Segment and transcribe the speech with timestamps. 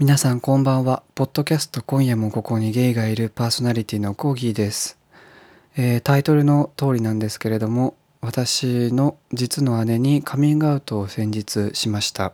[0.00, 1.02] 皆さんこんばんは。
[1.16, 4.96] ポッドキャスト今夜もここにゲイがいるパーソナリティのコーギーです、
[5.76, 12.32] えータイトルの通りなんですけれども、私の実の姉にカミングアウトを先日しました。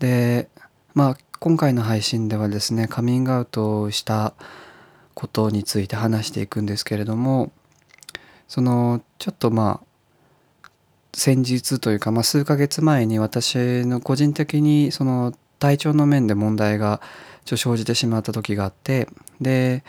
[0.00, 0.48] で、
[0.94, 4.34] まあ今回の配信ではですね、カミングアウトをした
[5.14, 7.52] ことについて話していくんですけれども、
[8.48, 9.80] そのちょっとま
[10.64, 10.68] あ
[11.14, 15.32] 先日というか、まあ、数ヶ月前に私の個人的にその
[15.66, 17.00] 体調の面で問題が
[17.44, 19.08] ちょ生じてしまった時があって
[19.40, 19.82] で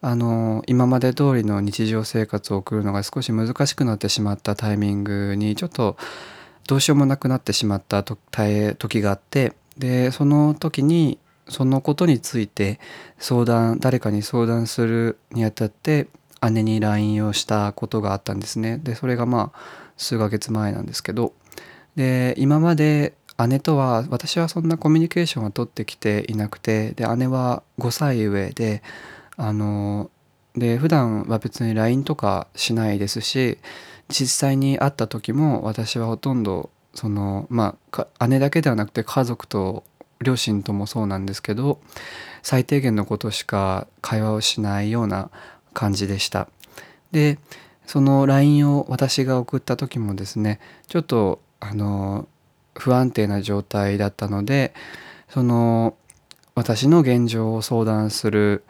[0.00, 5.96] あの今まで通りの日常生活を送るのが少し難しくなってしまったタイミングにちょっと
[6.68, 8.44] どうしようもなくなってしまったとた
[8.76, 12.78] 時があってでその時にそのことについて
[13.18, 16.06] 相談誰かに相談するにあたって
[16.48, 18.78] 姉に LINE をしたことがあったんですね。
[18.78, 19.58] でそれがまあ
[19.96, 21.32] 数ヶ月前なんですけど。
[21.96, 28.82] で今まで姉とは私はそんなコミュニケーションは取ってきていなくてで姉は5歳上で
[29.36, 30.10] あの
[30.56, 33.58] で普段は別に LINE とかしないですし
[34.08, 37.76] 実際に会った時も私はほとんどそのま
[38.18, 39.82] あ姉だけではなくて家族と
[40.20, 41.80] 両親ともそうなんですけど
[42.42, 45.30] 最低限のことしか会話をしないような
[45.72, 46.48] 感じでした。
[47.10, 47.38] で
[47.86, 52.28] その LINE を私が送った時もですねちょっとあの
[52.74, 54.74] 不安定な状態だったので
[55.28, 55.96] その
[56.54, 58.64] 私の現状を相談する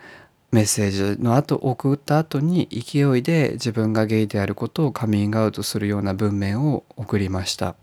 [0.55, 7.75] メッセージの後送った後に勢いで自分がゲイであることをカミングアウトするような文面を送りました。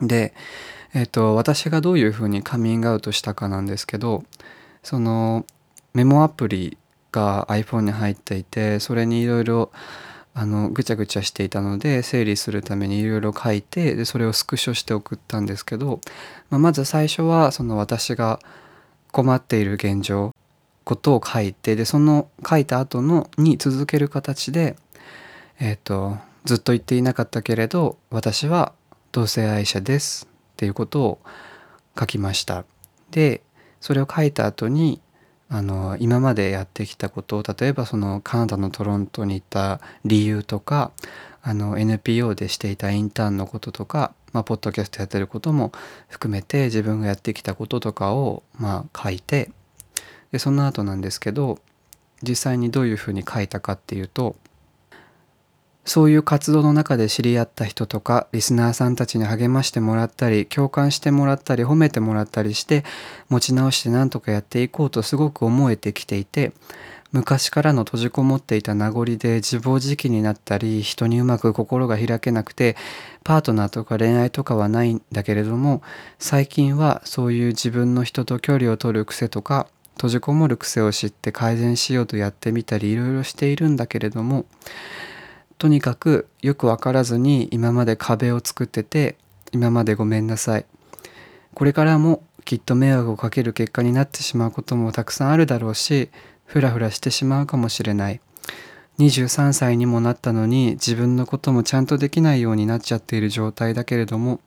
[0.00, 0.34] で、
[0.94, 4.24] えっと私がどういうふうにカミングアウトしたかなんですけど
[4.84, 5.44] その
[5.94, 6.78] メモアプリ
[7.10, 9.72] が iPhone に入っていてそれにいろいろ
[10.36, 16.00] あのぐちゃぐちゃしていたので整理するためにいろいろ書いてでそれをスクショして送ったんですけど、
[16.50, 18.40] まあ、まず最初はその私が
[19.12, 20.34] 困っている現状
[20.84, 24.76] ことを書いてでその書いた後のに続ける形で
[25.60, 28.72] えっ、とずっと言っていなかったけれど私は
[29.12, 31.18] 同性愛者ですっていうことを
[31.98, 32.64] 書きました。
[33.10, 33.42] で
[33.80, 35.00] それを書いた後に
[35.54, 40.90] あの今までやってきたことを例えばそのカナダのトロントに行った理由とか
[41.42, 45.70] あの NPO でしていたインターンのこととか、まあ、ポッドキャストやってることも
[46.08, 49.52] 含めて自分がやってきたこととかを、まあ、書いて
[50.32, 51.60] でその後なんですけど
[52.20, 54.34] 実際にどういうふうに書いたかっていうと
[55.84, 62.84] そういう活動の中で知り合った人とかリスナーさんたちに励ましてもらったり共感してもらったり褒めてもらったりして
[63.28, 66.52] 持ち直して何とかやっていこうとすごく思えてきていて
[67.12, 72.76] 昔からの閉じこもっていた名残で自暴自棄になったり人にうまく心が開けなくて
[73.22, 75.80] パートナーとか恋愛とかはないんだけれども
[76.18, 84.46] 最近はそういう自分の人と距離を取る癖とか閉じこもる癖を知って改善しようとやってみたりいろいろしているんだけれども
[85.58, 89.16] とにかくよく分からずに今まで壁を作ってて
[89.52, 90.66] 今までごめんなさい。
[91.54, 96.10] これからもきっと迷惑をかける結果になってしまうこともたくさんあるだろうし
[96.44, 98.20] フラフラしてしまうかもしれない。
[98.98, 104.40] 23歳にもなったのに自分のこともちゃんとできないようになっちゃっている状態だけれども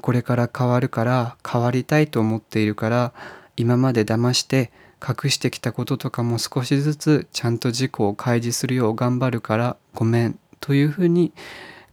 [0.00, 3.12] これから変わるから変わりたいと思っているから
[3.56, 10.38] 今まで騙して隠してきたこととかも少しずつちゃんと自己を開示するよう頑張るからごめん。
[10.62, 11.34] というふうに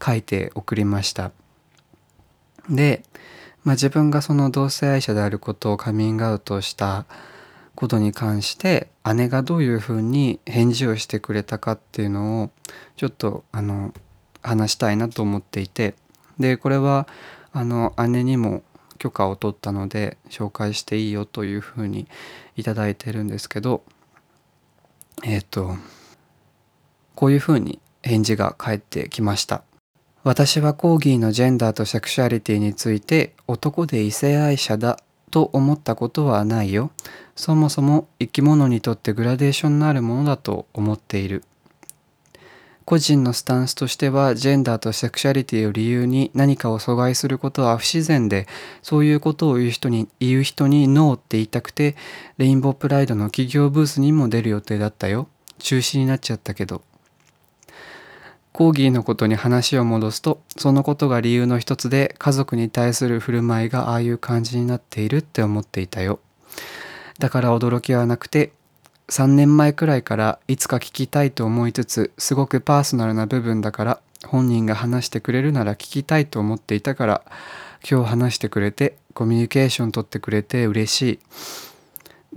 [0.01, 1.33] 書いて送りました。
[2.69, 3.03] で、
[3.65, 7.05] まあ、自分がその同性愛者であることをカミングアウトした
[7.75, 12.49] ことに関して姉がどういうふうに返事をしてくれたかっていうのを
[12.95, 13.93] ちょっとあの
[14.41, 15.95] 話したいなと思っていて
[16.39, 17.07] でこれは
[17.51, 18.63] あの姉にも
[18.97, 22.07] 許可を取ったので紹介していいよというふうに
[22.57, 23.81] いただいてるんですけど
[25.23, 25.75] えっ、と
[27.15, 29.63] こういうふうに返事が返ってきました。
[30.23, 34.99] 私はコーギーのジェンダーとセクシュアリティについて男で異性愛者だ
[35.31, 36.91] と思ったことはないよ。
[37.35, 41.43] そもそも生き物にとってグラデーションのあるものだと思っている。
[42.89, 48.47] 個人のスタンスとしてはジェンダーとセクシュアリティを理由に何かを阻害することは不自然で
[48.81, 51.95] そういうことを言う人に言う人にノーって言いたくて
[52.39, 55.27] レインボープライドの企業ブースにも出る予定だったよ。
[55.59, 56.81] 中止になっちゃったけど。
[58.51, 66.19] コーギーのことに話を戻すとそのことが理由の一つで家族に対する振る舞いがああいう感じになっているって思っていたよ。
[67.19, 68.51] だから驚きはなくて
[69.09, 77.21] 3年前くらいからいつか聞きたいと思いつつすごくパーソナルな部分だから本人が話してくれるなら聞きたいと思っていたから
[77.89, 81.19] 今日話してくれてコミュニケーション取ってくれて嬉しい。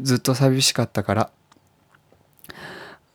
[0.01, 1.31] ずっと寂しかったから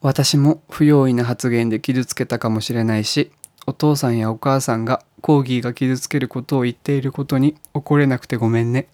[0.02, 3.32] 私も不用意な発言で傷つけたかもしれないし
[3.66, 8.88] お父さんやお母さんがコーギーが傷つけることを言っていることに怒れなくてごめんね。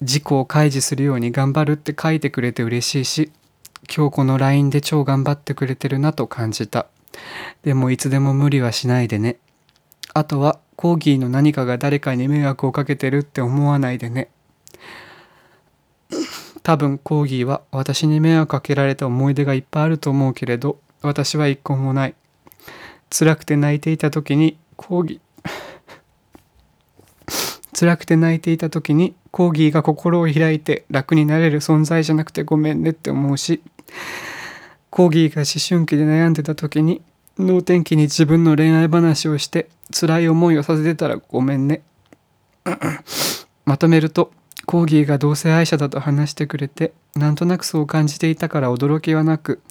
[0.00, 3.32] 事故を開示するように頑張るって書いてくれて嬉しいし
[3.92, 6.86] 今日この LINE で超頑張ってくれてるなと感じた。
[7.62, 9.38] でもいつでも無理はしないでね。
[10.14, 14.28] あとはコーギーの何かが誰かに迷惑をかけてるって思わないでね。
[16.62, 22.14] 多分コーギーは私に迷惑かけられた思い出がいっぱいあると思うけれど私は一個もない。
[23.10, 25.28] 辛くて泣いていた時にコーギー
[27.78, 33.62] 辛くて泣いていた時にコーギーが心を開いて楽になれる存在じゃなくてごめんねって思うし
[34.90, 37.02] コーギーが思春期で悩んでた時に
[37.38, 41.82] 能天気に自分の恋愛話をして辛い思いをさせてたらごめんね。
[43.64, 44.32] まとめると
[44.68, 49.62] コーギーが同性愛者だと話してくれてなんとなくそう感じていたから驚きはなく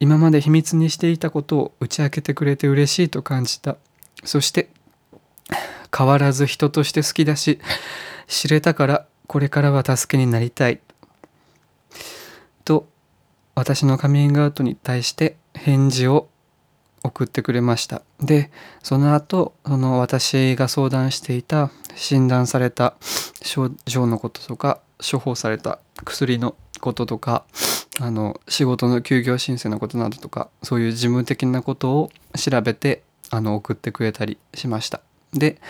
[0.00, 3.78] 今まで秘密にしていたことを打ち明けてくれて嬉しいと感じた。
[4.22, 4.68] そして
[5.96, 7.58] 変わらず人として好きだし
[8.26, 10.78] 知れたからこれからは助けになりたい。
[12.66, 12.86] と
[13.54, 16.28] 私のカミングアウトに対して返事を
[17.04, 18.02] 送ってくれました。
[18.20, 18.50] で
[18.82, 22.94] その後その私が相談していた診断された
[23.42, 27.44] 症状のこととか処方された薬のこととか
[28.00, 35.00] あの仕事の休業申請のことなどとかそういう事務的なことを調べてあの送ってくれたりしました。
[35.32, 35.60] で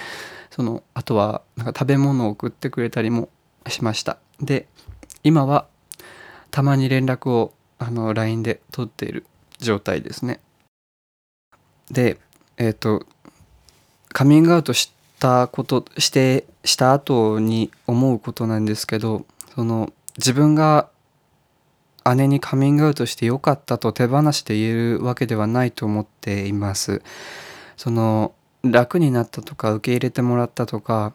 [0.51, 3.29] そのあとはなんか食べ物を送ってくれたりも
[3.69, 4.19] しました。
[4.41, 4.69] で
[5.25, 5.67] 今は
[6.53, 9.27] たまに連絡をあの LINE で取っている
[9.59, 10.39] 状態ですね。
[11.91, 12.19] で
[12.57, 13.07] えっ、ー、と
[14.13, 20.89] カミングアウトしたことしてした後に思うことなんですけどその自分が
[22.17, 27.03] 姉にカミングアウトしてよかったと手放して言えるわけではないと思っています。
[27.77, 31.13] その楽になったとか受け入れてもらったとか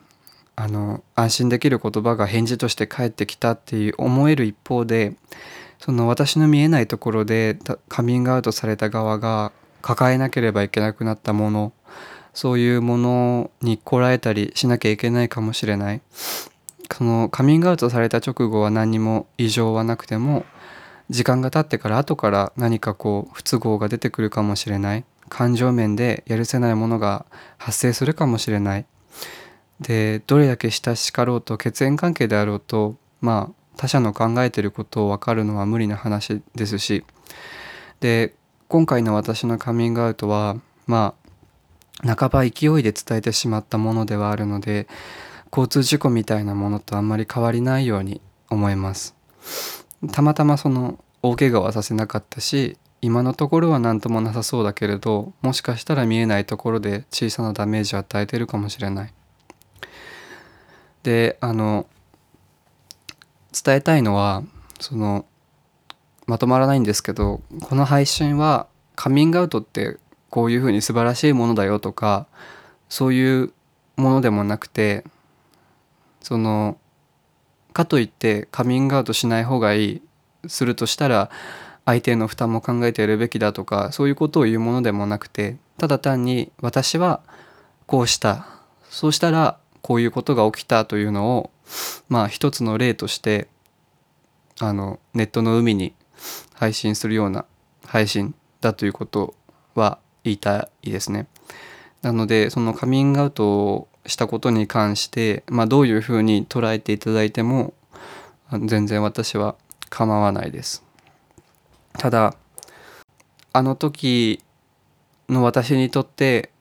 [0.56, 5.16] あの安心できる言葉が返事として返ってきたっていう思える一方で
[5.80, 7.57] その私の見えないところで
[7.88, 9.51] カミングアウトされた側が
[9.81, 11.74] 抱えなければいけなくなったもの
[12.34, 16.02] そういうものにこらえたりしなきゃいけないかもしれない。
[16.92, 20.44] そのカミングアウトされた直後は何にも異常はなくても
[21.10, 25.06] 時間が経ってから後から何かこう不都合が出てくるかもしれない。
[25.30, 27.26] 感情面でやるせないものが
[27.58, 28.86] 発生するかもしれない。
[29.80, 37.06] でどれだけ親しかろうと血縁関係であろうとまあ他者の考えてることを分かるのは無理な話ですし。
[38.02, 38.34] で
[38.69, 40.56] 今回の私のカミングアウトは
[40.86, 41.16] ま
[42.06, 44.88] あ半ば勢いで伝えてしまったものではあるので
[45.51, 49.16] 交通事故みたいなものとあんまり変わりないように思います
[50.12, 59.13] たまたまその大怪我はさせなかったし今のところは何ともなさそうだけれどもしかしたら見えないところで小さなダメージを与えてるかもしれない。
[61.01, 61.88] であの
[63.51, 64.44] 伝えたいのは
[64.80, 65.25] その
[66.30, 69.98] まとまらないんですけどこの配信はカミングアウトって
[70.30, 72.28] こういうふうに素晴らしいものだよとか
[72.88, 73.52] そういう
[73.98, 75.04] ものでもなくて
[76.22, 76.78] その
[77.74, 80.02] かといってカミングアウトしない方がいい
[80.45, 81.31] するとしたら
[81.86, 87.21] 相手の負担も考えてやるべきだとかそういうことを言うものでもなくてただ単に私は
[87.88, 88.45] こうした
[88.92, 91.50] そうしたらこういうことが起きたというのを
[92.07, 93.48] まあ一つの例として
[94.59, 95.95] あのネットの海に
[96.59, 97.45] 配信するような
[97.85, 99.33] 配信だということ
[99.75, 101.28] は言いたいですね。
[102.01, 107.73] なのでそのカミングアウトをしたことに関して、まあ、どういうふうに捉えていただいても
[108.66, 109.56] 全然私は
[109.89, 110.83] 構わないです。
[111.94, 112.35] ただ
[113.54, 114.44] あの時
[115.30, 116.51] の私にとって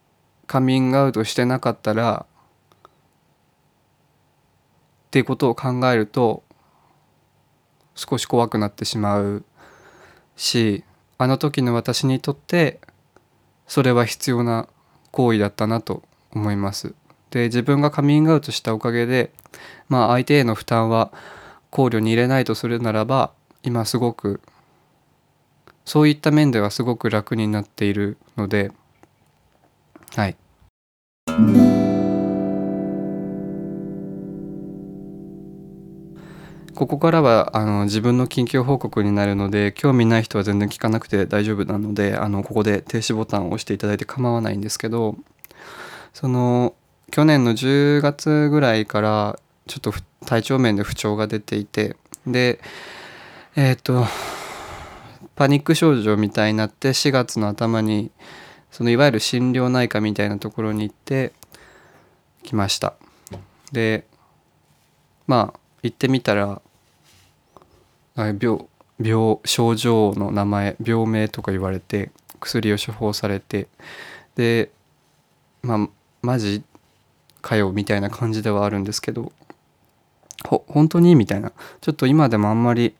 [0.46, 2.24] カミングアウトしてなかったら
[5.08, 6.44] っていうことを考えると
[7.96, 9.44] 少し怖くなってしまう
[10.38, 10.85] し
[11.18, 12.80] あの時の私にとって
[13.66, 14.68] それは必要な
[15.11, 16.02] 行為だったなと
[16.33, 16.95] 思います。
[17.30, 19.33] で自分がカミングアウトしたおかげで
[19.88, 21.12] まあ相手への負担は
[21.71, 24.40] 考慮に入れないとするならば今すごく
[25.85, 28.71] そういった面ではすごく楽になっているので
[30.14, 30.37] はい
[36.78, 45.16] ここからはあの自分の近況報告になるので興味ない人は全然聞かなくて大丈夫なのであのここで停止ボタンを押していただいて構わないんですけど
[46.14, 46.76] その
[47.11, 49.92] 去年の10月ぐらいからちょっと
[50.25, 51.97] 体調面で不調が出ていて
[52.28, 52.61] で
[53.56, 54.06] えっ、ー、と
[55.35, 58.12] パニック症状みたいになって4月の頭に
[58.70, 61.32] そのいわゆる心療内科みたいなところに行って
[62.44, 62.94] きました。
[63.73, 64.06] で
[65.26, 66.62] まあ行ってみたら
[68.26, 68.66] 病
[69.00, 72.10] 病症状の名前病名とか言われて
[72.40, 73.68] 薬を処方されて
[74.34, 74.70] で
[75.62, 75.88] まあ
[76.22, 76.62] マジ
[77.40, 79.32] かよみたいな感じではあるんですけど
[80.46, 81.52] ほ本当にみたいな。
[81.80, 82.94] ちょっと今でもあんまり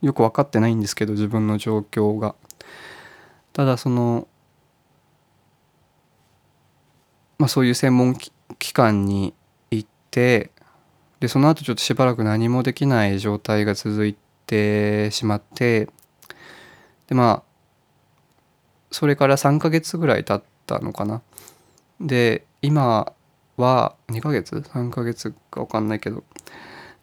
[0.00, 2.34] よく分かってないんですけど自分の状況が。
[3.52, 4.26] ただその
[7.38, 8.16] まあそういう専門
[8.58, 9.34] 機関に
[9.70, 10.50] 行って
[11.24, 14.14] でその後ちょっとしばらく何もできない状態が続い
[14.44, 15.88] てしまって
[17.06, 17.42] でまあ
[18.90, 21.22] それから3ヶ月ぐらい経ったのかな。
[21.98, 23.14] で今
[23.56, 26.24] は2ヶ月？3ヶ月か分かんないけど。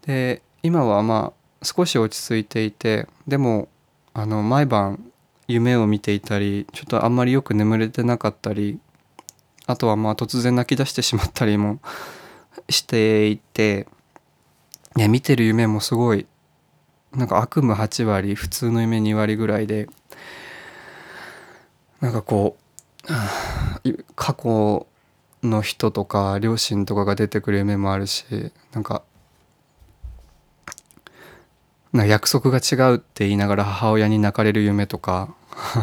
[0.05, 3.69] で今はまあ少し落ち着いていてでも
[4.13, 5.03] あの毎晩
[5.47, 8.77] 夢を見ていたりちょっとあんまりよく眠れてなかったり
[9.65, 11.79] あとはまあ突然泣き出してしまったりも
[12.69, 13.87] していて
[14.97, 16.25] いや見てる夢もすごい
[17.13, 19.87] なんか悪夢8割普通の夢2割ぐらいで
[22.01, 22.57] なんかこ
[23.83, 24.87] う過去
[25.43, 28.25] の人とか両親とかが出てくる夢もあるし
[28.73, 29.03] なんか
[31.93, 35.33] な約束が違うって言いながら母親に泣かれる夢とか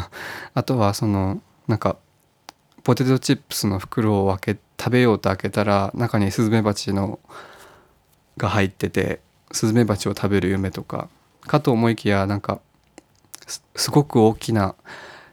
[0.55, 1.97] あとはそのなんか
[2.85, 7.19] ポテトチップスの袋を開け食べようと開けたら中にスズメバチの
[8.39, 9.21] が入ってて
[9.53, 11.09] スズメバチを食べる夢とか
[11.41, 12.61] かと思いきやなんか
[13.77, 14.75] すごく大きな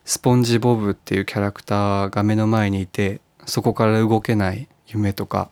[0.04, 5.50] スポンジボブっていうキャラクターが目の前にいてそこから動けない夢とか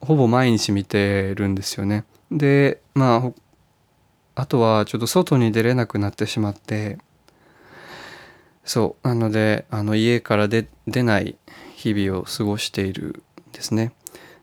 [0.00, 2.04] ほぼ毎日見てるんですよね。
[2.30, 3.32] でま
[4.36, 6.98] ああとはちょっと外に出れなくなってしまって
[8.64, 11.36] そうなのであの家から出ない
[11.74, 13.92] 日々を過ごしているんですね。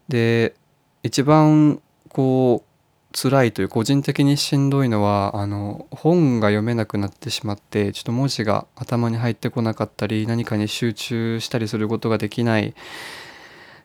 [0.08, 0.56] で
[1.04, 2.74] 一番こう
[3.14, 12.74] 辛いという個人的にしんどいのはあの本が読めなくなってしまってちょっと文字が頭に入ってこなかったり何かに集中したりすることができない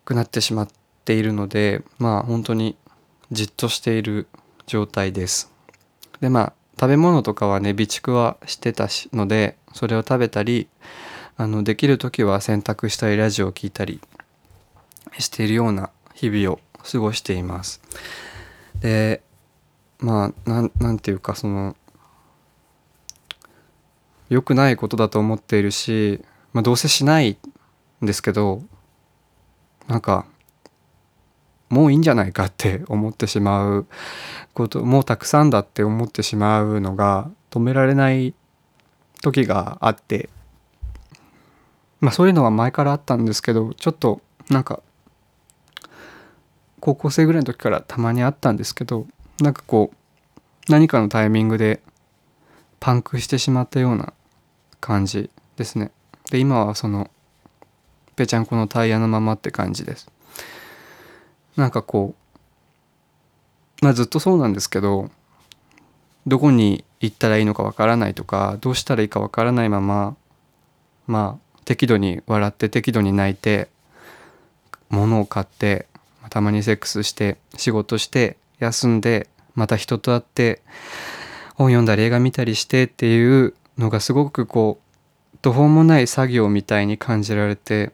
[0.05, 0.69] くなってしまっ
[1.05, 2.77] ているのでまあ本当に
[3.31, 4.29] じっとしている
[4.67, 5.53] 状態です。
[6.21, 10.69] でまあ食べ物とかはね備蓄はしてたしのでそれを食べたり
[11.37, 14.01] あのできる時は洗濯したりラジオを聴いたり
[15.19, 16.61] しているような日々を
[16.91, 17.81] 過ごしています。
[18.81, 19.23] で
[19.99, 21.77] まあなんなんていうかその
[24.29, 27.39] 良くないことだと思っているし、まあ、どうせしない
[28.03, 28.63] んですけど
[29.87, 30.27] なんか
[31.71, 33.87] もういいんじゃないかって思ってしまう
[34.55, 38.35] こともうたくさんだって思ってしまうのが止められない
[39.23, 40.29] 時があって
[42.01, 44.83] まあそういうのは前からあったんですけどちょっとなんか
[46.81, 49.07] 高校生ぐらいの時からたまにあったんですけど
[49.41, 51.81] なんかこう何かのタイミングで
[52.81, 54.13] パンクしてしまったような
[54.81, 55.91] 感じですね。
[56.31, 57.11] で今はその
[58.17, 60.09] ぺちゃんこのタイヤのままって感じです。
[61.57, 62.15] なんかこ
[63.81, 65.11] うまあずっとそうなんですけど
[66.27, 70.17] どこに行ったらいいのかわからないとかどうしたらいいかわからないまま
[71.07, 73.69] まあ適度に笑って適度に泣いて
[74.91, 75.87] 物を買って
[76.29, 80.63] たまにセックスして仕事して休んでまた人と会って
[81.55, 84.81] 本読んだり映画見たりしてっていうのがすごくこ
[85.35, 87.93] う途方もない作業みたいに感じられて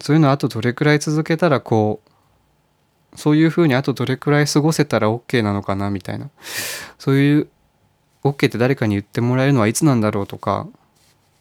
[0.00, 2.10] そういうのあとどれくらい続けたらこう
[3.18, 6.30] そういうふうにあとどれくらい過ごせたら OK なのかなみたいな。
[6.98, 7.48] そういう
[8.22, 10.68] OK って誰かに言ってもらえるのはいつなんだろうとか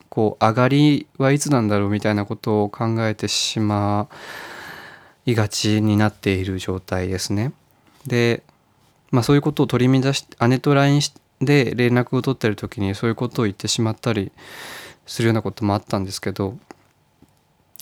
[0.09, 4.07] こう上がりはいつなんだろうみたいなことを考えてしまう
[5.31, 7.53] いがちになっている状態ですね。
[8.05, 8.43] で、
[9.11, 11.01] まあ、そういうことを取り乱して姉と LINE
[11.41, 14.31] で連絡を取ってる時にそういうことを言ってしまったり
[15.05, 16.57] するようなこともあったんですけど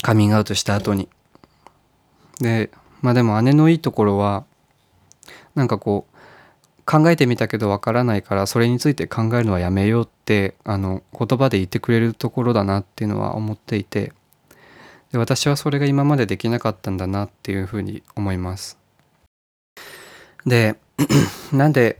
[0.01, 1.10] カミングアウトした後に。
[2.39, 2.70] で
[3.01, 4.46] まあでも姉のいいところは
[5.56, 6.18] なんかこう
[6.86, 14.13] 考えてみたけどわからないからそれについて考えるのはやめようってあの言葉で言ってくれるところだなっていうのは思っていて
[15.12, 18.78] で私はそれが今までできなかったんだなっていうふうに思います。
[20.46, 20.76] で
[21.54, 22.00] なんで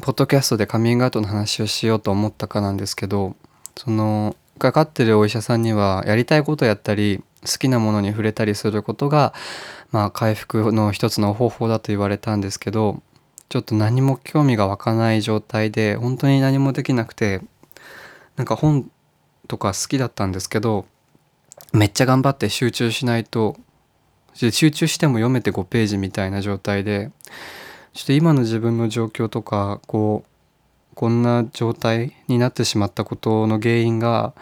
[0.00, 3.36] ポッドキャストでカミングアウトの話をしようと思ったかなんですけど
[3.76, 9.34] そのかかってるお医者さんにはやりたいことやったり好きなものに触れたりすることが
[9.90, 13.02] まあ回復の一つの方法だと言われたんですけど
[13.48, 17.40] ちょっと何も興味が湧かない状態で本当に何もできなくて
[18.36, 18.90] なんか本
[19.48, 20.86] とか好きだったんですけど
[21.72, 23.56] めっちゃ頑張って集中しないと
[24.34, 27.10] 集中しても読めて5ページみたいな状態で
[27.92, 34.34] ちょっと今の自分の状況とかこうこんな状態になってしまったことの原因が、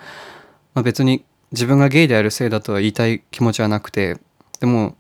[0.74, 4.18] まあ、別に自分がゲイであるせいだとは言いたい気持ちはなくて
[4.60, 4.96] でも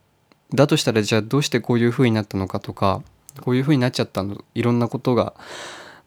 [0.54, 3.02] だとしたらじゃあどうしてこういう風になったのかとか
[3.40, 5.34] こういう風になっちゃったのいろんなことが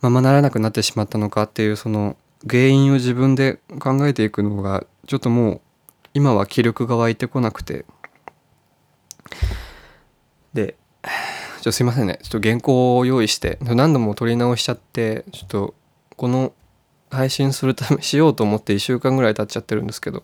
[0.01, 2.17] ままならなくなってしまったのかっていうその
[2.49, 5.61] 原因を自分で考えていくのがちょっともう
[6.13, 7.85] 今は気力が湧いてこなくて。
[10.53, 12.19] でちょっとすいませんね。
[12.23, 15.75] ちょっと原稿を用意して何度も撮り直しちゃってちょっと
[16.17, 16.53] この
[17.09, 20.23] 配信するためしようと思って1週間ぐらい経っちゃってるんですけど。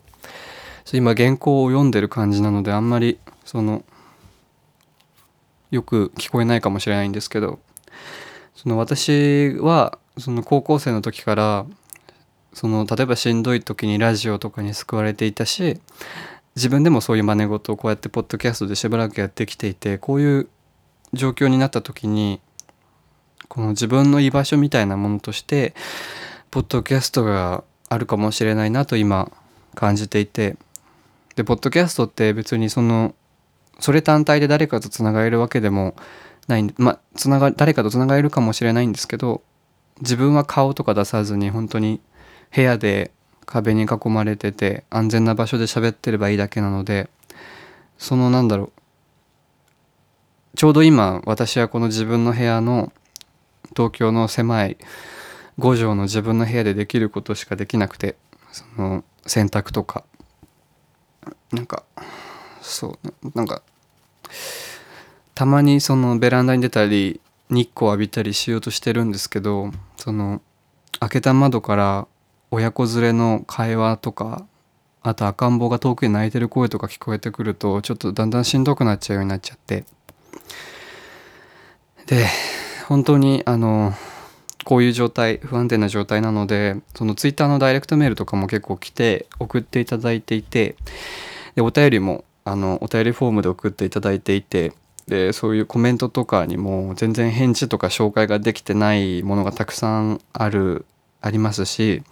[0.93, 3.83] 今原稿を読んでる感じなのであんまりその
[5.69, 7.59] よく聞こえないかもしれないんですけど。
[8.57, 11.65] その私はその高校生の時から
[12.57, 15.79] その例えばしんどい時にラジオとかに救われていたし
[16.55, 20.47] 自分でもそういう真似事をこうやってポッドキャストでしばらくやってきていてこういう
[21.13, 22.41] 状況になった時に
[23.47, 25.75] この自分の居場所みたいなものとして
[26.49, 29.31] ポッドキャストがあるかもしれないなと今
[29.75, 30.57] 感じていて
[31.35, 33.13] でポッドキャストって別にその
[33.79, 35.95] それ単体で誰かとつながれるわけでも
[36.47, 39.43] ないまあつなが誰かとつながれるかもしれないんですけど
[40.01, 42.01] 自分は顔とか出さずに本当に
[42.55, 43.11] 部屋で
[43.45, 47.09] 壁に囲まれてて安全な場所で喋ってればいいだけなので
[47.97, 48.71] そのなんだろう
[50.55, 52.91] ちょうど今私はこの自分の部屋の
[53.75, 54.77] 東京の狭い
[55.59, 58.15] 5畳の自分の部屋でできることしかできなくて
[58.51, 60.03] その洗濯とか。
[61.51, 61.83] なんか
[62.61, 63.61] そうなんか
[65.33, 70.41] たまにそのベランダに出たり日光浴びたりしようとしてるんですけどその
[70.99, 72.07] 開けた窓から
[72.51, 74.45] 親子連れの会話とか
[75.01, 79.85] あと赤ん坊が遠くに泣いてる声とか聞こえてくるとちょっとだんだんしんどくなっちゃうようになっちゃって。
[82.07, 82.25] で
[82.87, 83.93] 本当にあの
[84.63, 90.75] こういう状態不安定な状態なのでそのツイッターのダイレクトメールとかも結構来て送っていただいていて。
[91.55, 94.73] でお便りもあのお便りフォームで送っていただいていて。
[95.07, 100.85] でそういうコメントとかにも全然返事とか紹介ができてないものがたくさんある
[101.21, 102.03] ありますし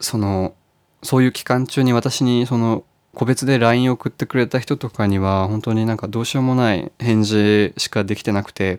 [0.00, 0.54] その
[1.02, 8.78] そういう期間中に私にその個別で LINE を送ってくれた人とかには本当になんかどうしようもない返事しかできてなくて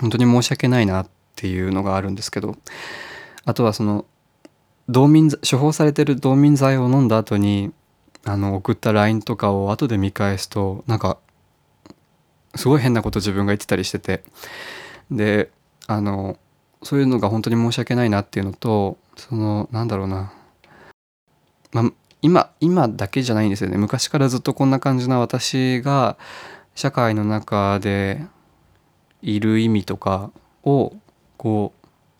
[0.00, 2.56] 本当に申し訳ないなっていうのがあるんですけど
[3.44, 4.04] あとはその
[4.88, 7.72] 道民処方されてる道民剤を飲んだ後に
[8.24, 11.18] あの送った LINE とかを後で見返すとなんか
[12.56, 14.22] すごい変なこと自分が言ってたりしてて。
[15.10, 15.50] で
[15.86, 16.38] あの
[16.84, 20.32] そういうのが本当に申し訳ないなっていうのとそのなんだろうな、
[21.72, 21.90] まあ、
[22.22, 23.76] 今今だけじゃないんですよね。
[23.78, 26.16] 昔からずっとこんな感じな私が
[26.74, 28.24] 社会の中で
[29.22, 30.30] いる意味とか
[30.62, 30.92] を
[31.36, 31.72] こ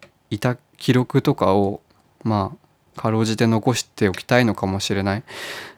[0.02, 1.80] ういた記録とかを
[2.22, 2.56] ま
[2.96, 5.22] あかろうじて残しておきたいのかもしれない。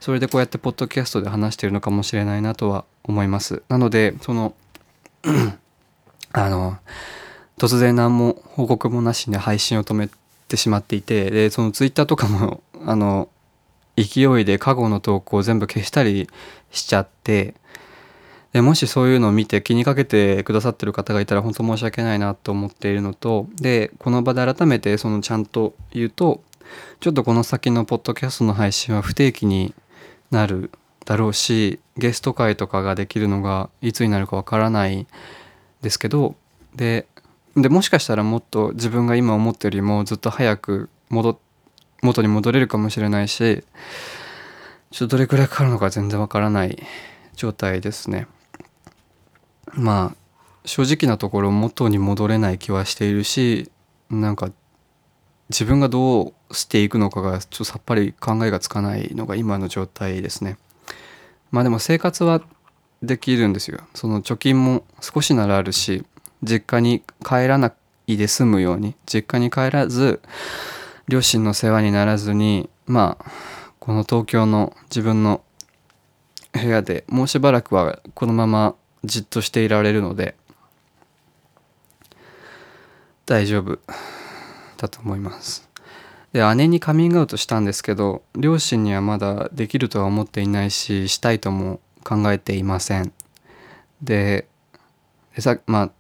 [0.00, 3.62] それでこうやってポッドキャストで話してるのかもしれないなとは思います。
[3.68, 4.54] なのでその
[6.32, 6.78] あの
[7.58, 10.08] 突然何も報告もなしに配信を止め
[10.48, 13.28] てしまっていてでそのツイッターとかも あの
[13.96, 16.28] 勢いで過去の投稿を全部消したり
[16.70, 17.54] しちゃって
[18.52, 26.42] でもしそういうのを見て気にかけてくださってる方がいたら本当申し訳ないなと思っているのとでこの場で改めてそのちゃんと言うと
[27.00, 29.74] ちょっとこの先のポッドキャストの配信は不定期に
[30.30, 30.70] なる
[31.06, 35.06] だろうしゲスト会とかができるのがいつになるかわからない
[35.80, 36.34] ですけど
[36.74, 37.06] で
[37.56, 41.40] でもしかしたらもっと自分が今思ってるよりもずっと早く戻
[42.02, 43.64] 元に戻れるかもしれないし
[44.90, 46.82] ちょっとどれくらいかかるのか全然わからない
[47.34, 48.26] 状態ですね。
[49.72, 50.16] まあ
[50.64, 53.70] 正直なところ元に戻れない気はしているし
[54.10, 54.50] なんか
[55.48, 60.58] 自分がどうしていくのかがちょっとさっぱり考えがつかないのが今の状態ですね。
[61.50, 62.42] まあでも生活は
[63.02, 63.80] できるんですよ。
[63.94, 66.04] その貯金も少しならあるし
[66.42, 67.72] 実家に帰らな
[68.06, 70.20] いで済むように実家に帰らず
[71.08, 73.24] 両親の世話にならずにまあ
[73.78, 75.42] この東京の自分の
[76.52, 80.34] 部屋でもうしばらくはこのままじっとしていられるので
[83.26, 83.78] 大丈夫
[84.76, 85.68] だと思います。
[86.32, 93.12] で姉にカミングアウトしたんですけど両親にはまだできるとは思っていないししたいとも考えていません
[94.02, 94.46] で
[95.38, 95.90] さまあ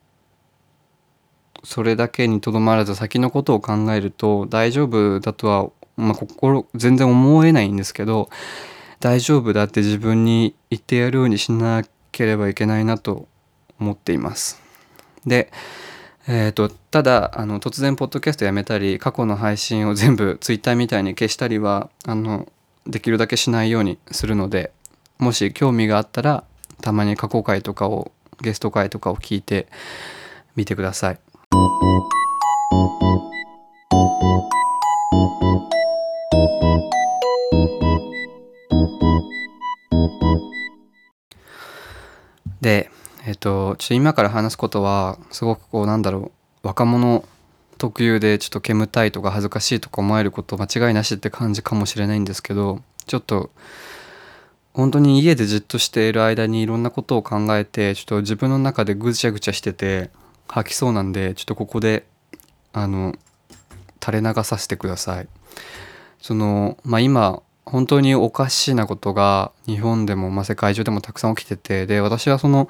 [1.66, 8.30] それだけにとどまらず先のことを考えると大丈夫だとは、まあ、心全然思えないんですけど
[9.00, 13.26] 大丈夫だって自分に言ってやるようにしなければいけないなと
[13.80, 14.62] 思っています。
[15.26, 15.50] で、
[16.28, 22.46] えーと、ただあの突然ポッドキャストやめたり過去の配信を全部 Twitter みたいに消したりはあの
[22.86, 24.70] できるだけしないようにするので
[25.18, 26.44] もし興味があったら
[26.80, 29.66] たまに過去回とかをゲスト回とかを聞いて
[30.54, 31.18] みてください。
[42.60, 42.90] で、
[43.24, 46.32] えっ、と、ちょっと今から話すことは、すごくこう、なんだろ
[46.64, 47.24] う、若者
[47.78, 53.50] 特有でちょっと煙たいとか恥ずかしいとか思えること間違いなしって感じかもしれないんですけど、ちょっと、
[54.72, 60.10] 本当に家でじっとしている間にいろんなことを考えて、ちょっと自分の中でぐちゃぐちゃしてて、
[60.48, 62.06] 吐きそうなんで、ちょっとここで、
[62.72, 63.14] あの、
[64.04, 65.28] 垂れ流させてください。
[66.20, 72.68] その、まあ今、本当におかしなことが日本でも、まあ、世界中でもたくさん起きててで私はその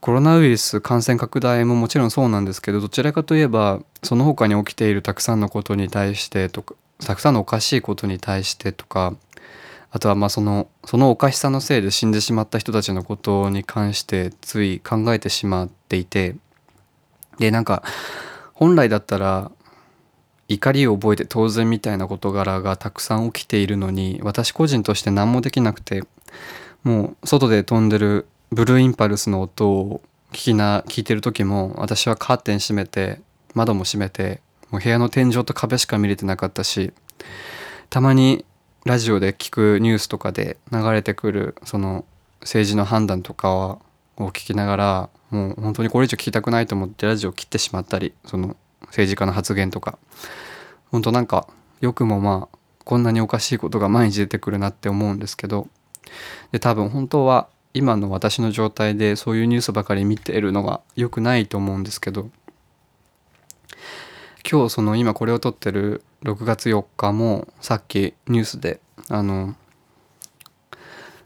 [0.00, 9.14] コロナウイルス感染拡大ももちろんそうなんですけどどちらかといえばその他に起きているたくさんのことに対してとかたくさんのおかしいことに対してとか
[9.90, 16.36] あとはまあそのそのおかしさのせいで死んでしまった人たちのことに関してつい考えてしまっていて
[17.38, 17.82] でなんか
[18.54, 19.50] 本来だったら
[20.48, 26.04] 怒りを覚えて当然みたいな事柄がたくさん起きているのに私個人として何もできなくて
[26.84, 33.20] もう外で飛んでるブルーインパルスの音を聞きな聞いてる時も私はカーテン閉めて
[33.54, 36.92] 窓も閉めてもう部屋の天井と壁しか見れてなかったし
[37.90, 38.44] たまに
[38.84, 42.04] ラジオで聞くニュースとかで流れてくるその
[42.40, 43.80] 政治の判断とかを
[44.16, 49.98] 聞きながらもう本当にこれ以上聞きたくないと思ってラジオを切ってしまったりその政治家の発言とか。
[50.92, 51.48] 本当なんか
[51.80, 55.68] よくもまあこんなにおかしいことが毎日出てくるなって思うんですけど。
[56.52, 62.30] で多分本当は今の私の状態でそういうニュースばかり見ているのが良くないと思うんですけど。
[64.48, 69.56] 今日その今これを撮ってる6月4日もさっきニュースであの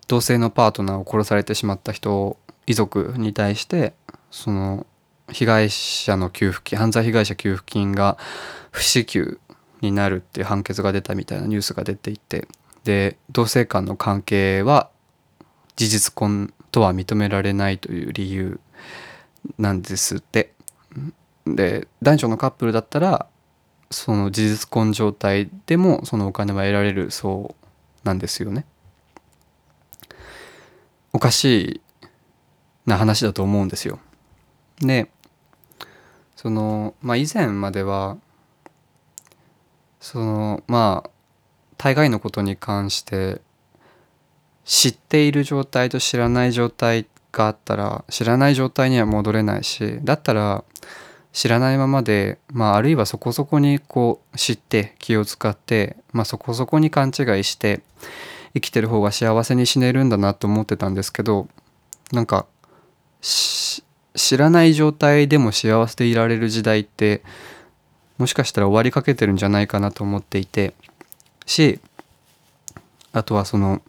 [0.09, 2.39] 同性のパートナーを殺されてしまった人
[2.71, 3.95] 遺族に対して
[4.31, 4.87] その
[5.33, 8.17] 被害者の給付金犯罪被害者給付金が
[8.71, 9.41] 不支給
[9.81, 12.47] になるっていう判決が出たみたいなニュースが出ていて
[12.85, 14.89] で同性間の関係は
[15.75, 18.61] 事実婚とは認められないという理由
[19.59, 20.53] なんですって
[21.47, 23.27] で男女のカップルだったら
[23.91, 27.57] その事実婚状態でもそのお金は得られるそ
[28.05, 28.65] うなんですよね。
[31.13, 31.81] おかしい
[32.87, 33.99] な話だと思うんですよ。
[34.81, 35.11] で
[36.37, 38.17] そのまあ以前までは
[40.01, 41.11] そのまあ
[41.77, 43.41] 大概のことに関して
[44.65, 50.65] 知っている状態と知らない状態があったら知らない状態には戻れないしだったら
[51.33, 57.83] 知らないままで、まあ、あるいはそこそこにこう知って気を使って、まあ、そこそこに勘違いして
[58.55, 61.49] 生きてる方が幸せに死ねるんだなと思ってたんですけど
[62.13, 62.47] なんか
[63.21, 67.23] 知らない状態でも幸せでいられる時代って
[68.19, 70.75] もしかしたら終わりかけてるんじゃないかなと思っていて
[71.47, 71.81] し
[73.13, 73.83] あとはその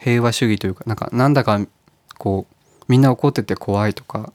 [0.00, 1.60] 平和主義というかなんかなんだか
[2.18, 4.32] こうみんな怒ってて怖いとか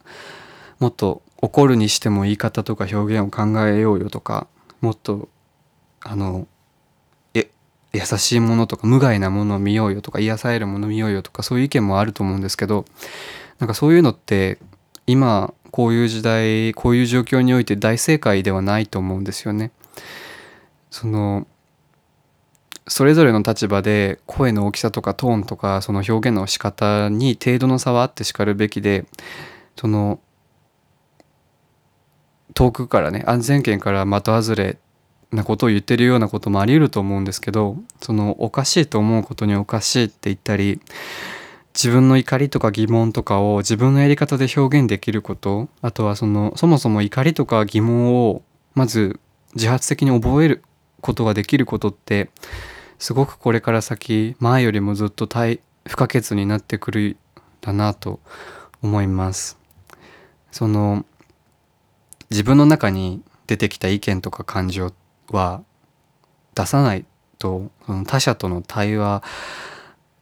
[0.80, 4.48] もっと怒るにしても言い方とか表現を考えようよとか
[4.82, 5.30] もっと
[6.02, 6.48] あの
[7.94, 12.86] 優しいものとか無害なものを見ようよとか癒されるものを見ようよとかそういう意見もあると思うんですけど
[13.60, 14.60] なんかそういうのって
[15.06, 19.72] 今こういう時代こういう状況において大正解ではないと思うんですよね。
[20.90, 21.48] その
[22.88, 29.06] それぞれの立場で声の大きさとかトーンとかその表現の仕方に程度の差はあってしかるべきで
[29.76, 30.20] その
[32.54, 34.78] 遠くからね安全圏から的外れ
[35.32, 40.80] なことを言ってるようなこともあり得ると思うんですけどそのおかしいと思うことにおかしいって言ったり
[41.78, 48.42] 自分の怒りとか疑問とかを自分のやり方で表現できることあとはそのそもそも怒りとか疑問を
[48.74, 49.20] まず
[49.54, 50.64] 自発的に覚える
[51.02, 52.32] ことができることって
[52.98, 57.18] すごくこれから先前よりもずっと不可欠になってくる
[57.62, 58.20] だなと
[58.82, 59.60] 思います。
[60.52, 61.06] その
[62.32, 64.92] 自分の中に出てきた意見とか感情
[65.30, 65.62] は
[66.56, 67.06] 出さない
[67.38, 69.22] とその他者との対話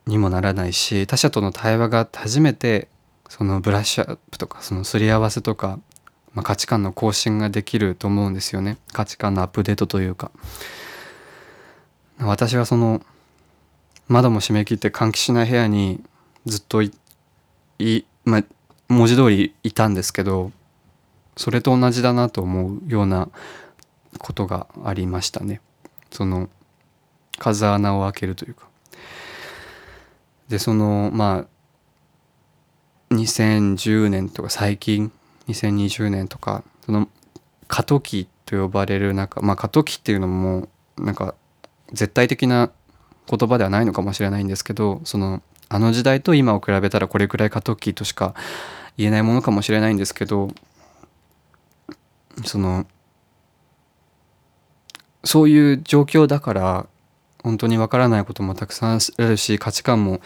[0.05, 2.87] にもならないし他者との対話が初めて
[3.29, 5.79] そのブラッシュアップとかそのすり合わせとか、
[6.33, 8.77] まあ、価値観の更新ができると思うんですよね。
[8.93, 10.31] 価値観のアップデートというか。
[12.19, 13.01] 私はその
[14.07, 16.01] 窓も閉め切って換気しない部屋に
[16.45, 16.91] ずっとい
[18.23, 18.43] まあ、
[18.87, 20.51] 文字通りいたんですけど
[21.35, 23.29] それと同じだなと思うような
[24.17, 25.59] ことがありましたね。
[26.09, 26.49] その
[27.37, 28.67] 風穴を開けるというか。
[30.49, 31.45] でそのま
[33.11, 35.11] あ2010年とか最近
[35.47, 37.07] 2020年とかその
[37.67, 41.35] 過渡期と呼ばれる中まあ過渡期っていうのもなんか
[41.91, 42.71] 絶対的な
[43.27, 48.35] 言葉ではないのかもしれないんですけどそのあの時代と今を比べたらこれくらい過渡期としか
[48.97, 50.49] 言えないものかもしれないんですけど
[52.43, 52.85] その
[55.23, 56.85] そういう状況だから
[57.45, 60.19] 本当にわからないこともたくさんあるし価値観も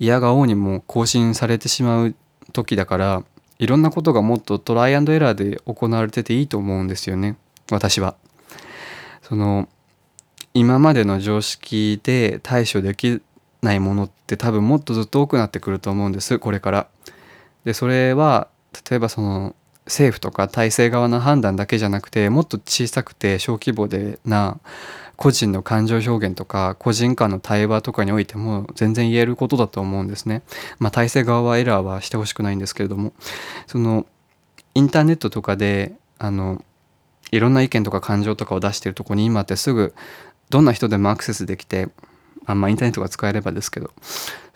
[0.00, 2.16] 嫌がおにも更新されてしまう
[2.52, 3.22] 時だから
[3.60, 7.36] いろんなことがもっとトライアンドエラーで行われてていいと思うんですよね
[7.70, 8.16] 私は。
[9.22, 9.68] その
[10.52, 13.22] 今までの常識で対処でき
[13.62, 16.88] ないものって多分もっとずっと多くなってくると思うんですこれから。
[17.64, 18.48] でそれは
[18.90, 19.54] 例えばその
[19.86, 24.58] 政府とか体制側の判断だけじゃなくてもっと小さくて小規模でな
[25.16, 30.42] 個人の感情表現とか個人間の対話とかにおいても全然言えることだと思うんですね。
[30.78, 33.12] まあ体制側はエラーはしてほしくないんですけれども
[33.66, 34.06] その
[34.74, 36.64] インターネットとかであの
[37.30, 39.94] いろんな意見とか感情とかを出してるとこに今ってすぐ
[40.50, 41.88] どんな人でもアクセスできて
[42.46, 43.90] あまあインターネットが使えればですけど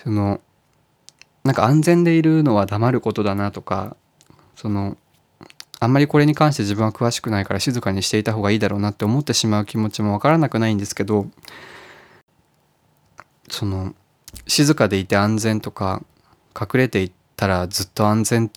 [0.03, 0.40] その
[1.44, 3.97] なんか安全でいるのは黙ることだなとか
[4.55, 4.97] その
[5.80, 11.26] あんまりこれに関して自分は詳しくないから静かにしていた方がいいだろうなって思ってしまう気持ちもわからなくないんですけど
[13.48, 13.94] その
[14.46, 16.02] 静かでいて安全とか
[16.58, 18.50] 隠れていったらずっと安全っ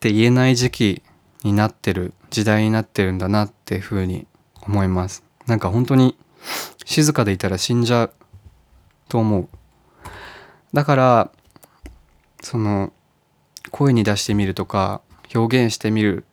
[0.00, 1.02] て言えない時期
[1.42, 4.26] になってる時代になってるんだなっていうふうに
[4.62, 5.24] 思います。
[5.46, 6.16] なんか本当に
[6.84, 8.12] 静かでいたら死んじゃう
[9.08, 9.48] と思う。
[10.72, 11.30] だから
[12.42, 12.92] その
[13.70, 15.00] 声に出してみるとか
[15.34, 16.24] 表現してみる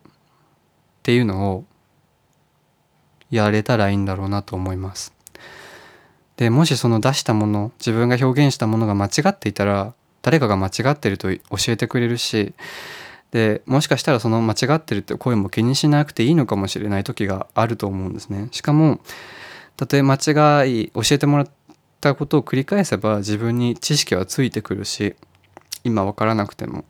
[1.06, 1.64] っていうのを
[3.30, 5.14] やれたらいいんだろうなと思います。
[6.36, 12.54] でもしその出したもの自分が表現したものが間違っていたら誰かが間違ってると教えてくれるし
[13.30, 18.48] でもしかしたらその間違ってるって声も気にしなくていいのかもしれない時があると思うんですね。
[18.50, 18.98] しかも
[19.76, 20.18] たとえ間違
[20.68, 21.50] い教えてもらっ
[22.00, 25.14] たことを繰り返せば自分に知識はついてくるし
[25.84, 26.84] 今分からなくても。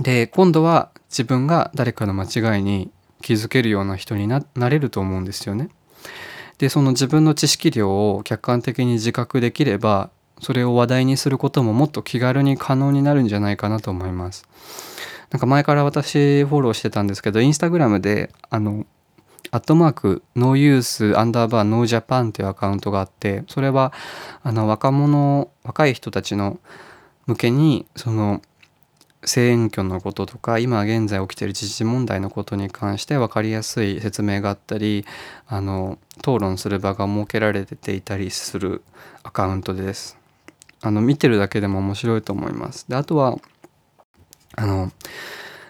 [0.00, 2.90] で今度は自分が誰かの間違いに
[3.22, 5.70] 気づけるような人になれると思うんですよね。
[6.58, 14.46] でその自分の知識量を客観的に自覚できればそれを話題にすることももっと気軽に可能になるんじゃないかなと思います。
[15.30, 18.86] なんか前から私フォローしてたんですけどインスタグラムであの
[19.50, 23.92] アットマークノーユースアンダーバーノージャパンっていうアカウントがあってそれは
[24.42, 26.58] あの若者若い人たちの
[27.26, 28.42] 向けにその
[29.24, 35.04] 選挙のこととか今現在起きている時事問題のことに関して分かりやすい説明があったり
[35.46, 38.82] あの討論する場が設けられていたりする
[39.22, 40.18] アカウントです。
[40.80, 42.86] あの見てるだけでも面白いと思います。
[42.88, 43.38] であとは
[44.56, 44.90] あの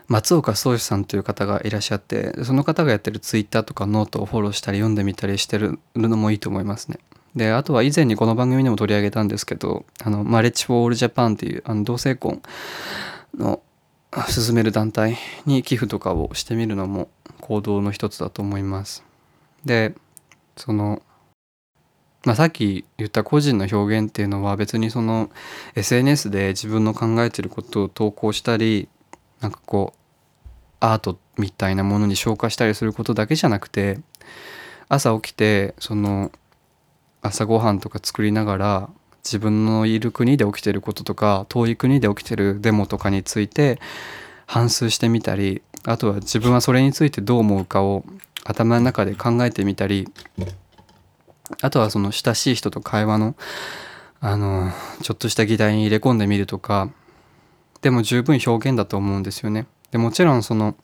[0.09, 6.99] 松岡宗嗣さんという方がいらっしゃってその方がやってるツイッターとかノートをフォローしたり読んでみたりしてるのもいいと思いますね。
[7.37, 12.43] であとは以前にこの番組でも取り上げたんですけどあの Marriage for All Japan っていうあの同性婚
[13.35, 13.63] の
[14.29, 15.17] 進める団体
[15.47, 17.09] に寄付とかをしてみるのも
[17.41, 19.05] 行動の一つだと思います。
[19.65, 19.95] で
[20.57, 21.03] その
[22.25, 25.31] まあ、さっき言った個人の表現っていうのは別にその
[25.75, 28.89] SNS で自分の考えてることを投稿したり
[29.41, 29.99] なんかこう
[30.79, 33.99] アートみたいなものに消化したりすることだけじゃなくて
[34.89, 36.31] 朝起きてその
[37.23, 38.91] 朝ごはんとか作りながら
[39.25, 43.81] 自分のいる国で起きてることとか遠い国で起きてるデモとかについて
[44.47, 48.05] 反芻してみたりあとは自分はそれについてどう思うかを
[48.45, 50.09] 頭の中で考えてみたり
[51.61, 53.35] あとはその親しい人と会話の
[54.21, 54.71] あの
[55.03, 56.91] ちょっとした議題に入れ込んでみるとか
[57.81, 59.67] でも十分表現だと思うんですよね。
[59.91, 60.77] でもちろんその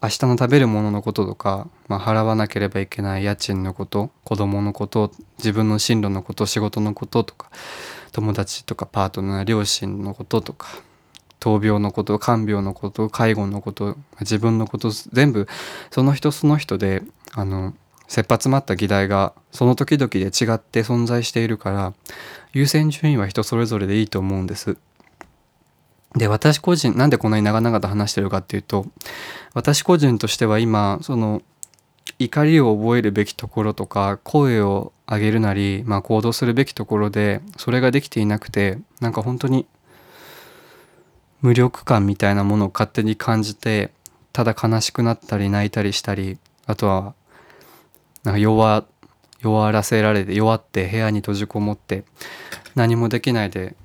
[0.00, 7.50] 明日の食べるもののこととか、まあ、払わなければいけない家賃のこと子供のこと自分の進路のこと仕事のこととか
[8.12, 10.68] 友達とかパートナー両親のこととか
[11.40, 15.48] 闘病のこと看病のこと介護のこと自分のこと全部
[15.90, 17.74] その人その人であの
[18.06, 21.92] 切羽詰まった議題がその時々で違って存在しているから
[22.52, 24.78] 優先順位は人それぞれでいいと思うんです。
[26.16, 28.86] で私個人なんでこんなに長々と話してるかっていうと
[29.54, 31.42] 私個人としては今その
[32.18, 39.66] 怒りを覚えるべきところとか声を上げるなり、まあ、行動するべきところでそれができていなくてなんか本当に
[41.40, 43.92] 無力感みたいなものを勝手に感じて
[44.32, 47.14] ただ悲しくなったり泣いたりしたりあとは
[48.24, 48.84] なんか弱
[49.40, 52.04] 弱らせられて弱って部屋に閉じこもって
[52.74, 53.76] 何もできないで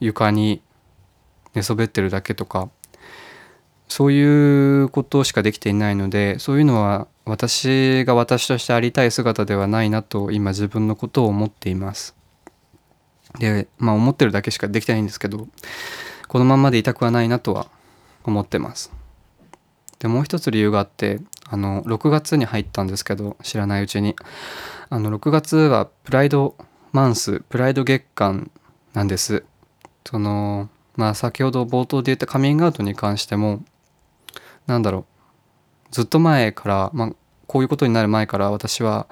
[0.00, 0.62] 床に
[1.56, 2.68] 寝そべってるだけとか
[3.88, 12.14] そういうことしかできていないのでそういうのは私が私としてありたい姿ではないなと今自分のことを思っています。
[13.38, 15.48] でまあ思ってるだけしかできてないんですけど
[16.28, 17.68] このままでいたくはないなとは
[18.24, 18.92] 思ってます。
[19.98, 24.14] でもう一つ理由があってあの6月に入ったんですけど知らないうちに
[24.90, 26.54] あの6月はプライド
[26.92, 28.50] マンスプライド月間
[28.92, 29.44] なんです
[30.04, 33.62] そのまあ先ほど冒頭で言ったカミングアウトに関しても
[34.66, 35.04] なんだろう
[35.90, 37.12] ずっと前から、まあ、
[37.46, 39.06] こういうことになる前から私は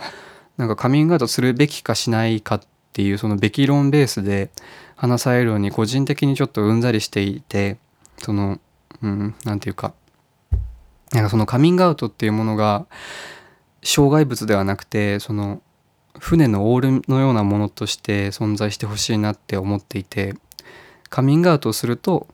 [0.56, 2.60] なんかカミングアウトするべきかしないかっ
[2.92, 4.50] ていうそのべき論ベースで
[4.96, 7.78] 話されるように個人的にちょっとうんざりしていて
[8.18, 8.60] その
[9.02, 9.94] うん何て言うか
[11.12, 12.86] なんかそのカミングアウトっていうものが
[13.82, 15.60] 障害物ではなくてその
[16.18, 20.34] 船のオールのようなものとして存在してほしいなって思っていて
[21.14, 22.26] カミングアウトをすると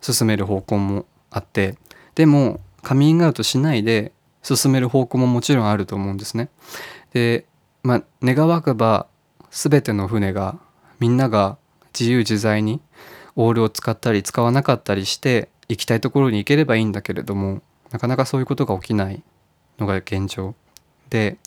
[0.00, 1.74] 進める方向もあって
[2.14, 4.12] でもカミングアウトしないで
[4.44, 6.48] 進める方向ももちろんあると思うんですね。
[7.12, 7.46] で
[7.82, 9.08] まあ願わくば
[9.50, 10.56] 全ての船が
[11.00, 11.58] みんなが
[11.98, 12.80] 自由自在に
[13.34, 19.20] オールを使ったり使わなかったりして行きたいところに行ければいいんだけれどもなかなかそういうことが起きない
[19.80, 20.54] のが現状
[21.10, 21.38] で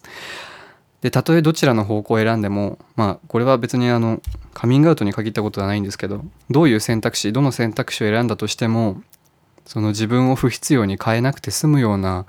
[1.02, 4.22] でたとえどちらの方向を選んでもまあこれは別にあの
[4.54, 9.02] カミングアウトに限ったことはないんですけどどういう選択肢どの選択肢を選んだとしても
[9.66, 12.26] その自分を不必要に変えなくて済むような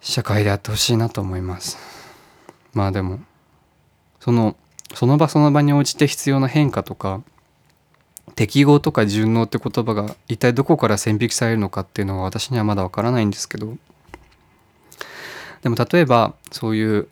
[0.00, 1.78] 社会であってほしいなと思います。
[2.72, 3.20] まあでも
[4.20, 4.56] その
[4.94, 7.22] その場その場に応じて必要な変化とか
[8.34, 13.76] 適合とか順応って言葉が一体どこから線引きされるのかっていうのは私にはまだわからないんですけど
[15.62, 17.08] でも例えばそういう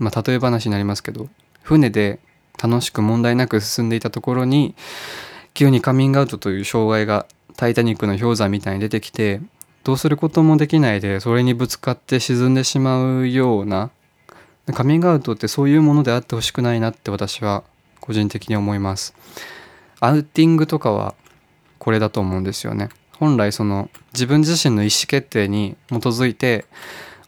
[0.00, 1.28] まあ例え話になりますけど
[1.62, 2.18] 船で
[2.60, 4.74] 楽しく問題なく進んでいたところに
[5.54, 9.40] 急にカミングアウトという障害が「タイタニック」の氷山みたいに出てきて
[9.84, 13.90] どうすることもできないでそれにぶつかって沈んでしまうような
[14.72, 17.64] カミングアウトってそういうものであってほしくないなって私は
[18.00, 19.14] 個人的に思います。
[20.00, 21.14] アウティングとかは
[21.78, 22.88] これだと思うんですよね。
[23.18, 26.64] 本来その自分自身の意思決定に基づいて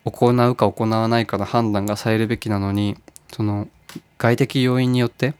[0.05, 2.97] 行うか行わないかの判断がされるべきなのに
[3.33, 3.69] その
[4.19, 5.35] 外的要因によって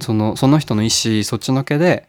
[0.00, 2.06] そのその人の意思そっちのけで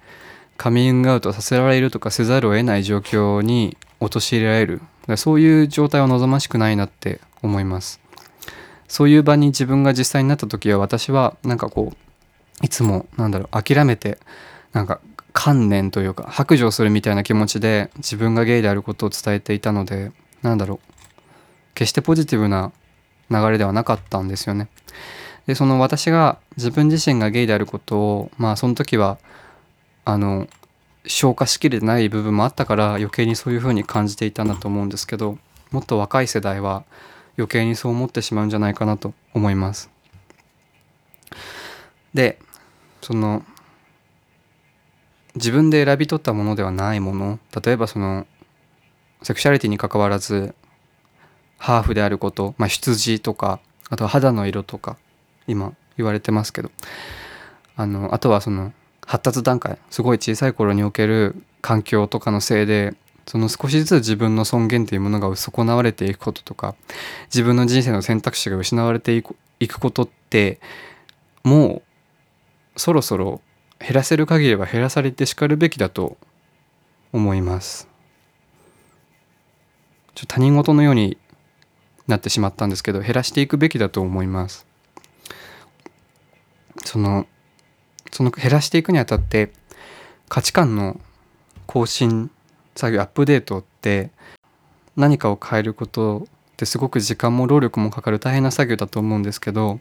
[0.58, 4.82] カミングアウトさせられるとかせざるを得ない状況に陥れられる。
[5.18, 8.00] そういう状態は望ましくないなって思います。
[8.88, 14.20] そういう場に自分が実際になった時は私はなんかこういつもなんだろう諦めて
[14.72, 15.02] なんか
[15.34, 20.12] 観念というか白状するみたいな気持ちで自分がゲイであることを伝えていたので
[20.44, 20.93] なんだろう
[21.74, 22.72] 決してポジティブな
[23.30, 24.68] 流れではなかったんですよね。
[25.48, 29.18] でその私が自分自身がゲイであることをまあその時は
[30.06, 30.48] あの
[31.06, 35.38] 消化しきれてない部分もあったから余計にそういうふうに感じていたんだと思うんですけど
[35.72, 36.84] もっと若い世代は
[37.38, 39.90] 余計にそう思ってしまうんじゃないかなと思います。
[42.14, 42.40] で
[43.02, 43.44] その
[45.36, 48.28] 自分で選び取ったものではないもの例えばその
[49.24, 50.54] セクシャリティに関わらず
[51.64, 54.98] ハーフであること、まあ、出自とかあとは肌の色とか
[55.48, 56.72] 今言われてますけど
[57.78, 58.74] あのあとはその
[59.06, 62.96] 発達段階すごい小さい頃における環境とかのせいで
[63.26, 66.76] その少しずつ自分の尊厳というものが損なわれていくこととか
[67.28, 70.60] 自分の人生の選択肢が失われていくことって
[71.46, 71.82] も
[72.76, 73.40] うそろそろ
[73.80, 76.18] 減らせる限りは減らされてしかるべきだと
[77.14, 77.88] 思います。
[80.14, 81.18] ちょ他人事のように
[82.08, 84.66] なってしまったんですけど減らしていくべきだと思います。
[86.84, 87.28] その
[88.12, 89.52] その減らしていくにあたって
[90.30, 91.00] 価値観の
[91.66, 92.30] 更新
[92.76, 94.12] 作業アップデートって
[94.96, 99.80] 何かを変えることってすごく時間も労力もかかる大変な作業だと思うんですけど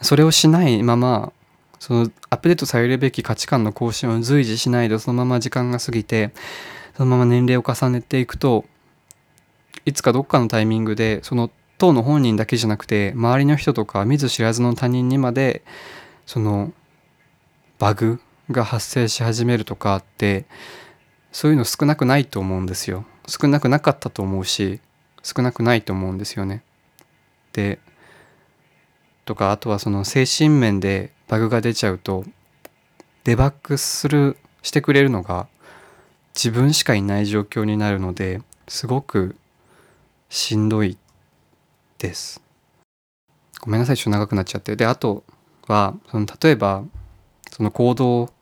[0.00, 1.32] それをしないまま
[1.78, 6.32] そのアップデートされるべき価値観の更新を随時しないでそのまま時間が過ぎて
[6.96, 8.64] そのまま年齢を重ねていくと
[9.84, 15.62] いつかどっかのタイミングでその当の本人だけじゃなくて周りの人とか見ず知らずの他人にまで
[16.26, 16.72] その
[17.78, 18.20] バグ
[18.50, 20.44] が発生し始めるとかって
[21.32, 23.04] そういうの少なくないと思うんですよ。
[23.26, 24.80] 少なくなかったと思うし
[25.22, 26.62] 少なくないと思うんですよね。
[27.52, 27.78] で
[29.24, 32.24] とかあとはその精神面でバグが出ちゃうと
[33.24, 35.46] デバッグするしてくれるのが
[36.34, 39.36] 自分しかいない状況になるのですごく
[40.32, 40.96] しんどい
[41.98, 42.40] です。
[43.60, 45.24] ごめんなさいちょっと長くなっちゃってであと
[45.68, 46.84] はその例えば
[47.50, 48.32] その行動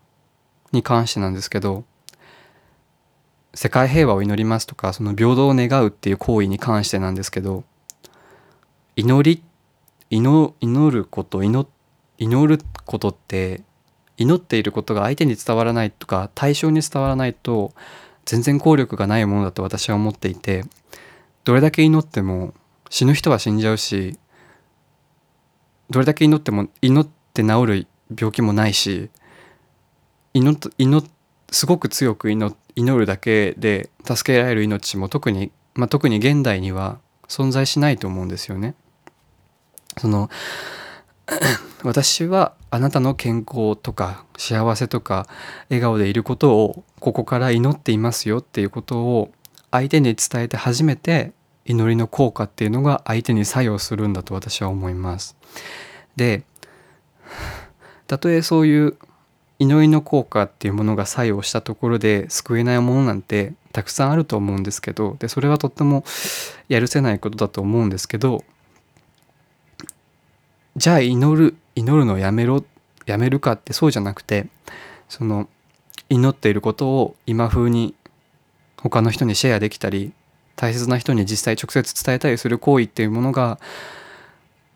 [0.71, 1.83] に関してなんですけど
[3.55, 7.65] 世界平和を祈りますとかその平等を願うっていう行為に関してなんですけど
[8.95, 9.43] 祈り
[10.11, 11.69] 祈祈ること祈
[12.19, 13.63] 祈ることって
[14.17, 17.73] 祈っていることが相手に伝わらないとか対象に伝わらないと
[18.27, 20.63] 全然効力がないものだと私は思っていて
[21.45, 22.55] どれだけ祈っても
[22.91, 24.19] 死ぬ人は死んじゃうし
[25.91, 27.87] どれだけ祈っても祈って治る
[28.17, 29.11] 病気もないし
[30.35, 31.11] 祈祈
[31.51, 38.75] すごく強く祈るだけで助けられる命も特に、まあ、特に現代には存在しないと思うんですよね。
[39.99, 40.31] その
[41.83, 45.27] 私はあなたの健康とか幸せとか
[45.71, 49.33] 笑顔でいることをここから祈っていますよっていうことを
[49.71, 51.33] 相手に伝えて初めて
[51.65, 55.37] 祈りの効果っていうのが相手に作用するんだと私は思います。
[56.17, 56.43] で
[58.07, 58.97] たとえそういう
[59.61, 66.03] 祈りの効果っていうものが作用したところで救えないものなんてたくさんあると思うんですけどでそれはとっても
[66.69, 68.43] やるせないことだと思うんですけど
[70.77, 72.65] じゃあ祈る祈るのをやめろ
[73.07, 74.47] やめるかってそうじゃなくて
[75.09, 75.49] その
[76.09, 77.95] 祈っていることを今風に
[78.83, 80.13] 他の人にシェアできたり
[80.57, 83.59] 大切な人に実際直接伝えたりする行為っていうものが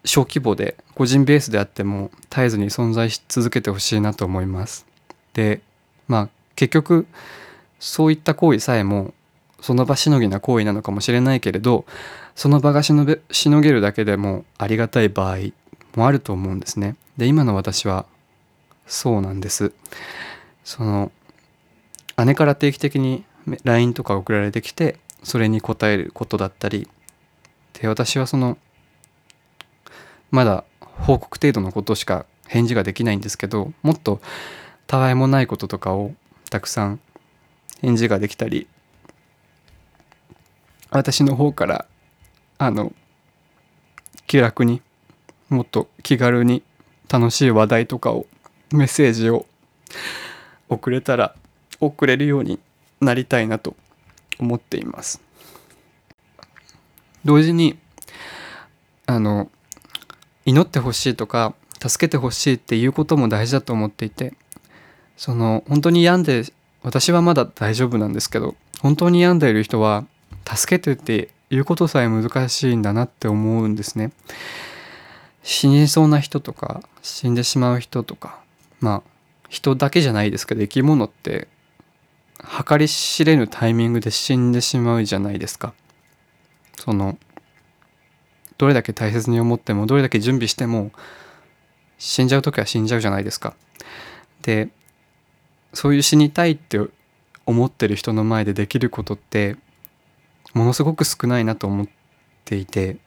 [0.05, 4.86] 小規模で個人ベースであっても絶えずに存在し続けてほしいなと思います。
[5.32, 5.61] で
[6.09, 7.07] まあ結局
[7.80, 9.12] そういった行為さえも
[9.61, 11.86] その場しのぎな行為なのかもしれないけれど
[12.34, 15.38] その場がしのしのげるだけでもありがたい場合
[15.96, 16.96] もあると思うんですね。
[17.16, 18.07] で今の私は
[18.86, 19.72] そうなんです。
[20.64, 21.12] その
[22.24, 23.24] 姉から定期的に
[23.64, 26.88] LINE とか送られてきてそれに答えることだったり
[27.74, 28.59] で私はその
[30.30, 34.20] まだ報告程度のことしか返事ができないんですけどもっと
[34.86, 36.12] たわいもないこととかを
[36.51, 37.01] たくさん
[37.80, 38.66] 返事ができたり
[40.90, 41.86] 私の方から
[42.59, 42.92] あの
[44.26, 44.80] 気楽に
[45.49, 46.62] もっと気軽に
[47.09, 48.26] 楽しい話題とかを
[48.72, 49.47] メッセージを
[50.68, 51.34] 送れたら
[51.80, 52.59] 送れるように
[53.05, 53.76] なりたいなと
[54.38, 55.20] 思っています
[57.24, 57.78] 同時に
[59.07, 59.50] あの
[60.44, 61.55] 祈ってほしいとか
[61.86, 64.34] 助けてほしいっていうことも大事だと思っていて
[65.16, 66.44] その本当に病んで
[66.82, 70.05] 私はまだ大丈夫なんですけど本当に病んでいる人は
[70.46, 74.12] 助けてっていうことさえ難しいんだなって思うんですね。
[75.42, 78.40] 死にそうな人とか死んでしまう人とか
[78.80, 79.11] まあ
[79.48, 81.48] 人だけじゃないですけど生き物って
[82.66, 85.74] 計り知れぬタイミングで死んでしまうじゃないですか。
[86.78, 87.16] その
[88.59, 90.92] どれだけ大切に思ってもどれだけ準備しても
[91.99, 93.55] 死んじゃう時は死んじゃうじゃないですか。
[94.42, 94.68] で
[95.72, 96.78] そういう死にたいって
[97.47, 99.57] 思ってる人の前でできることって
[100.53, 101.88] ものすごく少ないなと思っ
[102.45, 102.99] ていて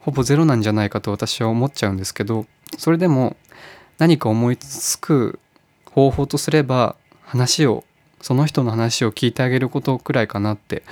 [0.00, 2.46] ほぼゼロなんじゃないかと私は思っちゃうんですけど
[2.78, 3.36] それでも
[3.98, 5.38] 何か思いつく
[5.90, 7.84] 方法とすれば話を
[8.24, 10.82] その人の話を聞いてあげることくらいかなって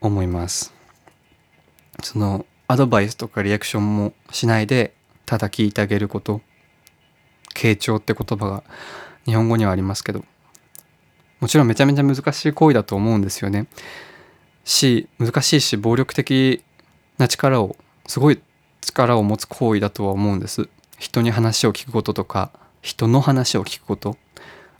[0.00, 0.72] 思います。
[2.02, 4.94] そのアドバイスとかリアクションもしないで
[5.26, 6.40] ただ聞いてあげること
[7.54, 8.64] 傾聴って言葉が
[9.26, 10.24] 日本語にはありますけど
[11.38, 13.66] もちろんめちゃめちゃ難しい行為だと思うんですよね。
[14.64, 16.64] し難しいし暴力的
[17.18, 18.40] な力をすごい
[18.80, 20.70] 力を持つ行為だとは思うんです。
[20.98, 22.50] 人に話を聞くこととか
[22.80, 24.16] 人の話を聞くこと。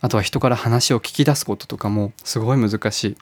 [0.01, 3.17] あとは人から話を聞き出すこととかもすごい難しい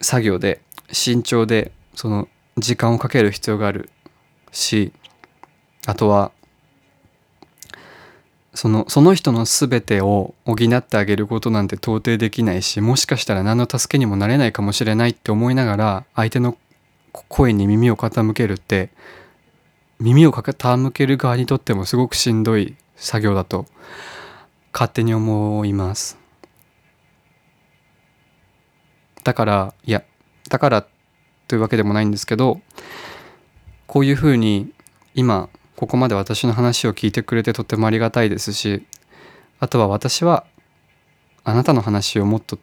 [0.00, 0.60] 作業で
[0.92, 3.90] 慎重でその時間をかける必要がある
[4.52, 4.92] し
[5.86, 6.32] あとは
[8.54, 16.56] そのその人の全てを補ってあげることなんて到底できないしもしかしたら何の助けにもなれないかもしれないって思いながら相手の
[17.12, 18.90] 声に耳を傾けるって
[20.00, 23.66] 耳を傾ける側にとってもすごくしんどい作業だと
[24.80, 26.16] 勝手に思います。
[29.24, 30.02] だからいや
[30.48, 30.86] だから
[31.48, 32.62] というわけでもないんですけど
[33.86, 34.72] こういうふうに
[35.14, 38.86] 今ここまで私の話を聞いてくれてとてもありがたいですし
[39.58, 40.46] あとは私は
[41.44, 42.58] あなたの話をもっと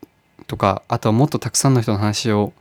[0.47, 2.51] とかあとはもっとたくさんの人の話を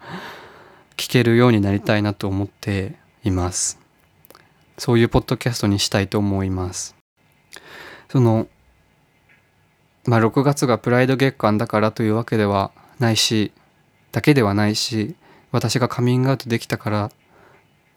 [0.98, 3.80] 聞けるようになりたいなと思っています。
[4.76, 6.94] そういうポッドキャストにしたいと思います。
[8.10, 8.48] その
[10.06, 13.52] まあ6月がプライド月間だからというわけではないし
[14.12, 15.14] だけではないし
[15.52, 17.10] 私がカミングアウトできたから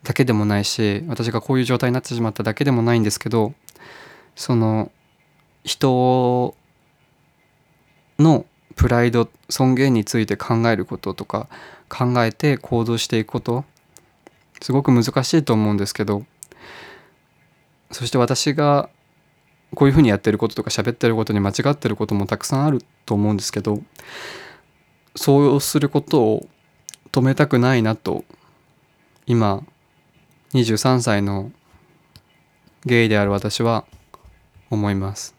[0.03, 3.53] だけでもないし私がこういう状態になってしまっただけでもないんですけど
[4.35, 4.91] その
[5.63, 6.55] 人
[8.17, 8.45] の
[8.75, 11.47] プライド尊厳について考えることとか
[11.89, 13.65] 考えて行動していくこと
[14.61, 16.23] すごく難しいと思うんですけど
[17.91, 18.89] そして私が
[19.75, 23.81] こういうふうにやってることとか喋ってることに間違ってることもたくさんあると思うんですけど
[25.15, 26.47] そうすることを
[27.11, 28.23] 止めたくないなと
[29.25, 29.63] 今
[30.53, 31.51] 23歳の
[32.85, 33.85] ゲイである私は
[34.69, 35.35] 思います。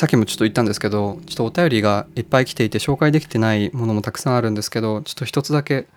[0.00, 5.88] さっきもちょっと言ったんですけどちょっとお便りがいっぱい来ていて紹介できてないものもたくさんあるんですけどちょっと一つだけ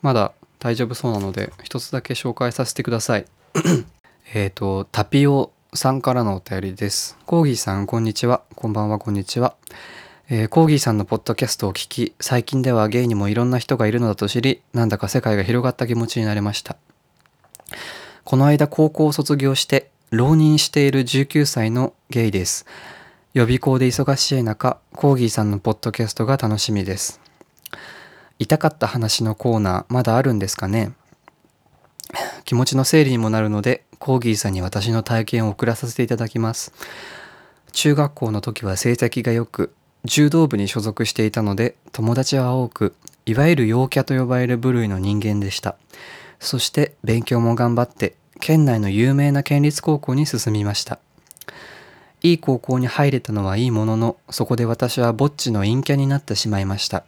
[0.00, 0.32] まだ
[0.62, 3.26] 大丈夫そうなので一つだけ紹介させてください。
[4.32, 7.18] えっとタピオさんからのお便りです。
[7.26, 8.42] コーギーさんこんにちは。
[8.54, 9.56] こんばんはこんにちは。
[10.30, 16.76] えー、コーギーさんのポッドキャストを聞き最近ではゲイにもいろんな人がいるのだと知りなんだか世界が広がった気持ちになれました。
[18.22, 22.66] この間高校を卒業して浪人している19歳のゲイです。
[23.34, 27.21] 予備校で忙しい中コーギーさんのポッドキャストが楽しみです。
[28.42, 30.92] 痛かった話のコーナーまだあるんですかね？
[32.44, 36.72] 気持ちの整理にもなるのでコーギーさんに私の体験を送らさせていただきます。
[37.70, 39.72] 中学校の時は成績が良く
[40.04, 42.94] 柔道部に所属していたので友達は多く
[43.26, 45.76] いわゆる陽キャと呼ばれる部類の人間でした。
[46.40, 50.98] そして勉強も頑張って県内の有名な県立高校に進みました。
[52.22, 57.04] いい高校に入れたのはいいもののそこで私はぼっちの陰キャになってしまいました。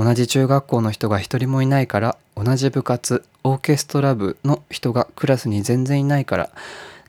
[0.00, 6.48] 同じ中学校の人が一人もいないから同じ部活オーケストラ部の人がクラスに全然いないから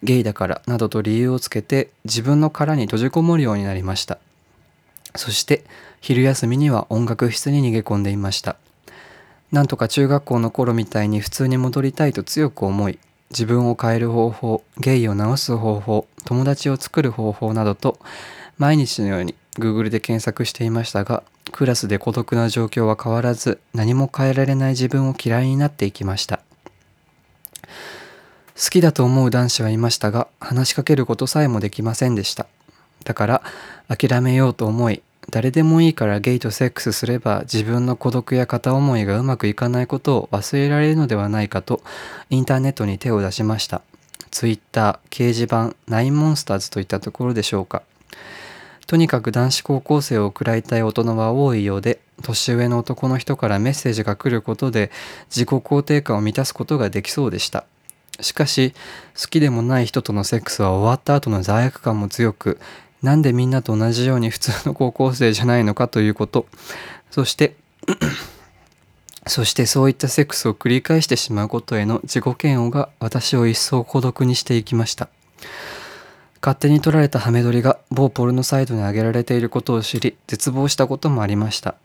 [0.03, 4.17] ゲイだからなどと理由をつけて自分の殻に閉じこもるようになりました。
[5.15, 5.63] そして
[6.01, 8.57] 昼休みには音楽室に逃げ込んでいました。
[9.53, 17.99] なんとか中学校の頃みたいに普通に戻りたいと強く思い自分を変える方法ゲイを治す方法友達を作る方法などと
[18.57, 26.39] 毎日のように Google で検索していましたがクラスで孤独な状況は変わらず何も変えられない自分を嫌いになっていきました。
[28.55, 32.45] 好きだと思う男子はいましたが話しかけることさえもできませんでした。
[33.03, 33.41] だから
[33.87, 41.81] 諦めようと思い誰でもいいからゲイとセックスすれば自分の孤独や片思いがうまくいかないことを忘れられるのではないかと
[42.29, 43.81] インターネットに手を出しました。
[44.29, 47.83] Twitter 掲示板ナインモンスターズといったところでしょうか。
[48.91, 54.91] とにかく男子高校生を食らいたい大人は多いようで年上の男の人からメッセージが来ることで
[55.29, 57.63] 自己肯定感を満たすことができそうでした。
[58.19, 58.73] しかし
[59.17, 62.59] 好きでもない人とのセックスは終わった後の罪悪感も強く
[63.01, 66.45] なんでみんなと同じように普通の高校生じゃないのかということ。
[67.11, 67.55] そして
[69.25, 75.07] そしてそういったセックスを繰り返してしまうことへの自己嫌悪が私を一層孤独にしていきました。
[76.41, 81.75] 勝手に取られたハメ撮りが某ポルノサイトに上げられていることを知り絶望したこともありました。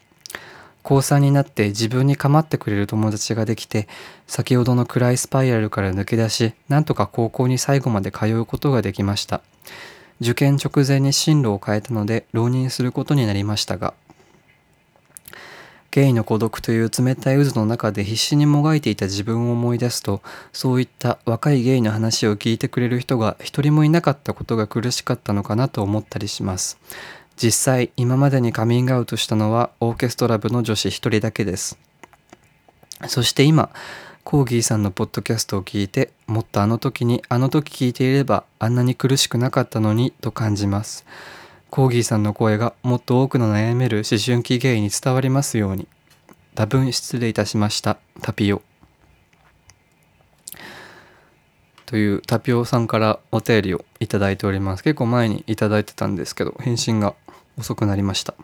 [0.82, 3.88] 高3になって自分に構ってくれる友達ができて
[4.26, 9.42] 先ほどの暗いスパイラルから抜け出しなんとか高校に最後まで通うことができました。
[10.22, 13.92] 受験直前に進路を変えたので浪人することになりましたが
[15.97, 20.20] ゲイの孤独という冷たい渦の中で必死にもがいていた自分を思い出すと
[20.53, 26.78] そういった若いゲイの話を聞いてくれる人が一人もいなかったことが苦しかったのかなと思ったりします。
[27.36, 31.78] 実際今までにカミングアウトしたのはオーケストラ部の女子一人だけです。
[33.09, 33.70] そして今
[34.22, 41.07] コーギーさんのポッドキャストを聞いてもっとあの時にあの時聞いていればあんなに苦しくなかったのにと感じます。
[41.70, 45.88] コーギーさんの声がもっと多くの悩める思春期ゲイに伝わりますように。
[46.54, 47.98] 多分失礼いたしました。
[48.22, 48.62] タピオ。
[51.84, 54.82] というタピオさんからお便りをいただいております。
[54.82, 57.14] 結構前にいただいてたんですけど返信が
[57.58, 58.34] 遅くなりました。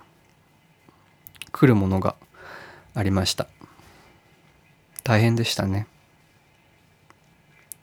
[1.53, 2.17] 来るものが
[2.95, 3.47] ありました。
[5.05, 5.87] 大変でしたね。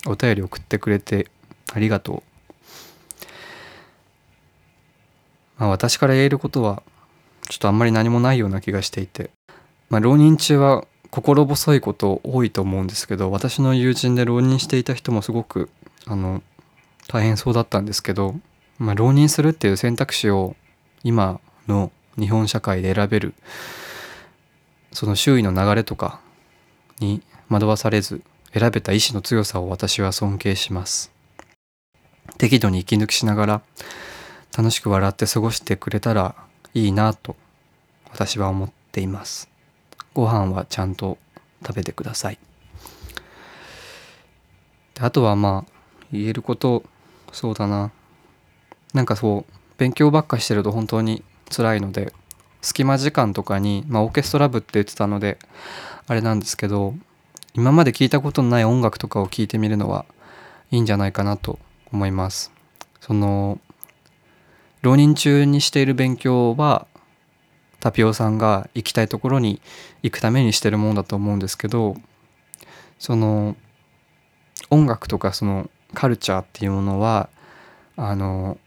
[0.06, 1.28] お便り送ってくれて
[1.72, 2.22] ありがとう、
[5.60, 6.82] まあ、私から言えることは
[7.48, 9.30] ちょっとあんまり何もないような気がしていて。
[9.90, 15.68] まあ、浪人中は心細いこと多いと思うんですけど私の友人で浪人していた人もすごく
[16.06, 16.42] あの
[17.08, 18.36] 大変そうだったんですけど、
[18.78, 20.54] まあ、浪人するっていう選択肢を
[21.02, 23.34] 今の日本社会で選べる
[24.92, 26.20] その周囲の流れとか
[27.00, 31.12] に惑わされず選べた意志の強さを私は尊敬します。
[32.38, 33.62] 適度に息抜きしながら
[34.56, 36.34] 楽しく笑って過ごしてくれたら
[36.74, 37.36] いいなと
[38.10, 39.48] 私は思っています。
[40.14, 41.18] ご飯はちゃんと
[41.66, 42.38] 食べてください。
[44.98, 45.72] あとはまあ
[46.12, 46.82] 言えること
[47.32, 47.92] そうだな。
[48.92, 52.12] なんかそう勉強ばっかしてると本当に辛いので
[52.60, 55.38] 隙間時間とかに、まあ、オーケストラ部って言ってたので
[56.06, 56.94] あれなんですけど
[57.54, 60.04] 今まで聞いたことのない音楽とかを聴いてみるのは
[60.70, 61.58] いいんじゃないかなと
[61.92, 62.52] 思います。
[63.00, 63.58] その
[64.82, 66.86] 浪人中にしている勉強は
[67.80, 69.60] タピオさんが行きたいところに
[70.02, 71.96] 行くためにしてるものだと思うんですけど
[72.98, 73.56] その
[74.70, 77.28] 音楽とかそのカルチャーっていうものは
[77.96, 78.58] あの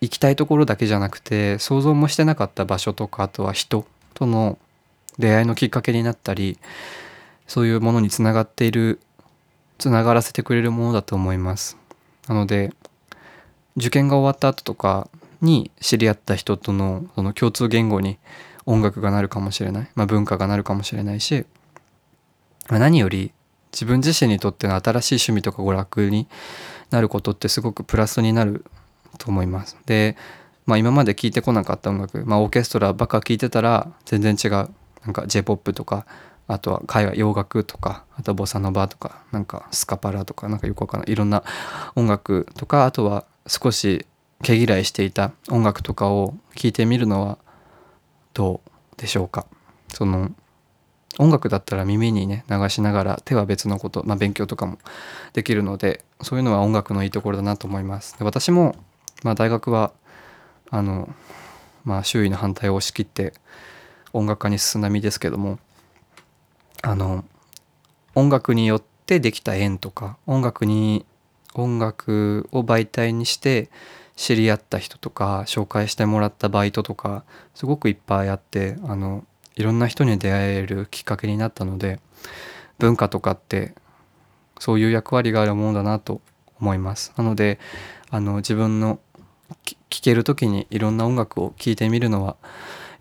[0.00, 4.58] 行きたいところだけじゃなくて想像もしてなかった場所とかあとは人との
[5.18, 6.58] 出会いのきっかけになったり
[7.46, 9.00] そういうものにつながっている
[9.78, 11.76] つながらせてくれるものだと思います。
[12.28, 12.72] なので
[13.76, 15.08] 受験が終わった後とか
[15.42, 18.18] に知り合った人とのその共通言語に
[18.64, 21.44] 音楽がなるかもしれない、まあ、文化がなるかもしれないし、
[22.68, 23.32] まあ、何より
[23.72, 26.28] 自分自身にとっての新しい趣味とか娯楽に
[26.90, 28.64] なることってすごくプラスになる
[29.18, 29.76] と思います。
[29.86, 30.16] で、
[30.66, 34.50] まあ、今まで聴いてこなかった音楽、まあ、オーケストラばっか聴いてたら全然違う。
[35.04, 36.06] なんか J−POP とか
[36.46, 41.12] あとは海外洋楽とかあとボサノバとかなんかスカパラとかなんかよくわかんない。
[41.12, 41.42] いろんな
[41.96, 44.06] 音楽とかあとは少し
[44.42, 47.38] 毛嫌いしていた音楽とかを聴いてみるのは
[48.34, 49.46] どうでしょうか。
[49.88, 50.30] その
[51.18, 54.78] 音楽だったら耳にね流しながら手は別のこと、まあ、勉強とかも
[55.34, 58.18] できるのでそういうのは音楽のいいところだなと思います。
[58.18, 58.76] で私も
[59.22, 59.92] まあ、大学は
[60.70, 61.08] あの、
[61.84, 63.34] まあ、周囲の反対を押し切って
[64.12, 65.58] 音楽家に進んだ身ですけども
[66.82, 67.24] あの
[68.14, 71.06] 音楽によってできた縁とか音楽に
[71.54, 73.70] 音楽を媒体にして
[74.22, 77.24] 知り合った人とか紹介してもらったバイトとか
[77.56, 79.24] すごくいっぱいあってあの
[79.56, 81.98] いろんな人に出会えるきっかけになったので
[82.78, 83.74] 文化とかって
[84.60, 86.20] そういう役割があるものだなと
[86.60, 87.12] 思います。
[87.16, 87.58] なので
[88.10, 89.00] あの自分の
[89.64, 92.36] 聴ける時にいろんな音楽を聴いてみるのは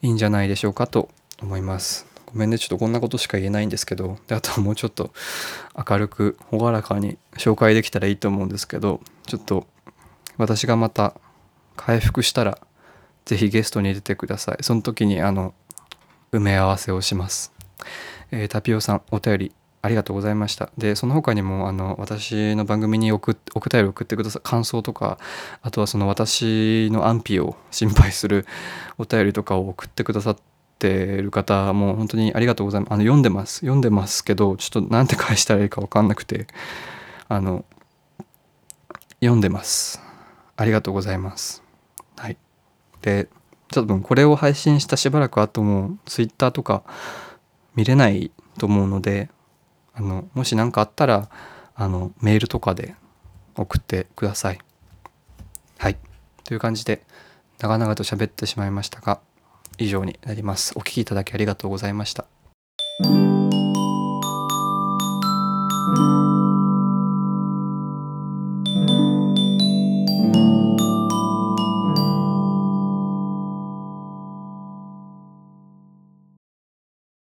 [0.02, 1.10] いいんじゃないでしょうかと
[1.40, 2.08] 思います。
[2.26, 5.12] ごめんねちょっとこんなことしか言えないんですけどであとはもうちょっと
[5.88, 9.68] 明るく朗らかに紹介できたらいいと思うんですけどちょっと
[10.42, 11.14] 私がまた
[11.76, 12.58] 回復したら
[13.26, 15.54] 是非ゲストに出てくださいその時にあの
[16.32, 17.54] 埋め合わせをします、
[18.32, 19.52] えー、タピオさんお便り
[19.84, 20.70] ありがとうございました。
[20.78, 25.18] で、その他にも、あの、私の番組に送お便り送ってくださ感想とか、
[25.64, 28.46] あとはその私の安否を心配する
[29.00, 30.38] お便りとかを送ってくださっ
[30.78, 32.94] てる方も本当にありがとうございます。
[32.94, 33.62] あの、読んでます。
[33.62, 36.46] 読んでますけど、ちょっとなんて返したらいいかわかんなくて、
[37.28, 37.66] あの、
[39.20, 40.11] 読んでます。
[40.58, 41.64] ありがとうございます。
[42.18, 42.38] はい。
[43.02, 43.30] で、
[43.70, 46.84] ちょっとこれを配信したしばらく後も、Twitter とか
[47.76, 49.30] 見れないと思うので、
[49.94, 51.30] あのもし何かあったら
[51.76, 52.96] あのメールとかで
[53.56, 54.60] 送ってください。
[55.78, 55.98] はい
[56.44, 57.04] という感じで
[57.60, 59.20] 長々と喋ってしまいましたが
[59.78, 60.74] 以上になります。
[60.76, 62.26] お聴きいただきありがとうございました。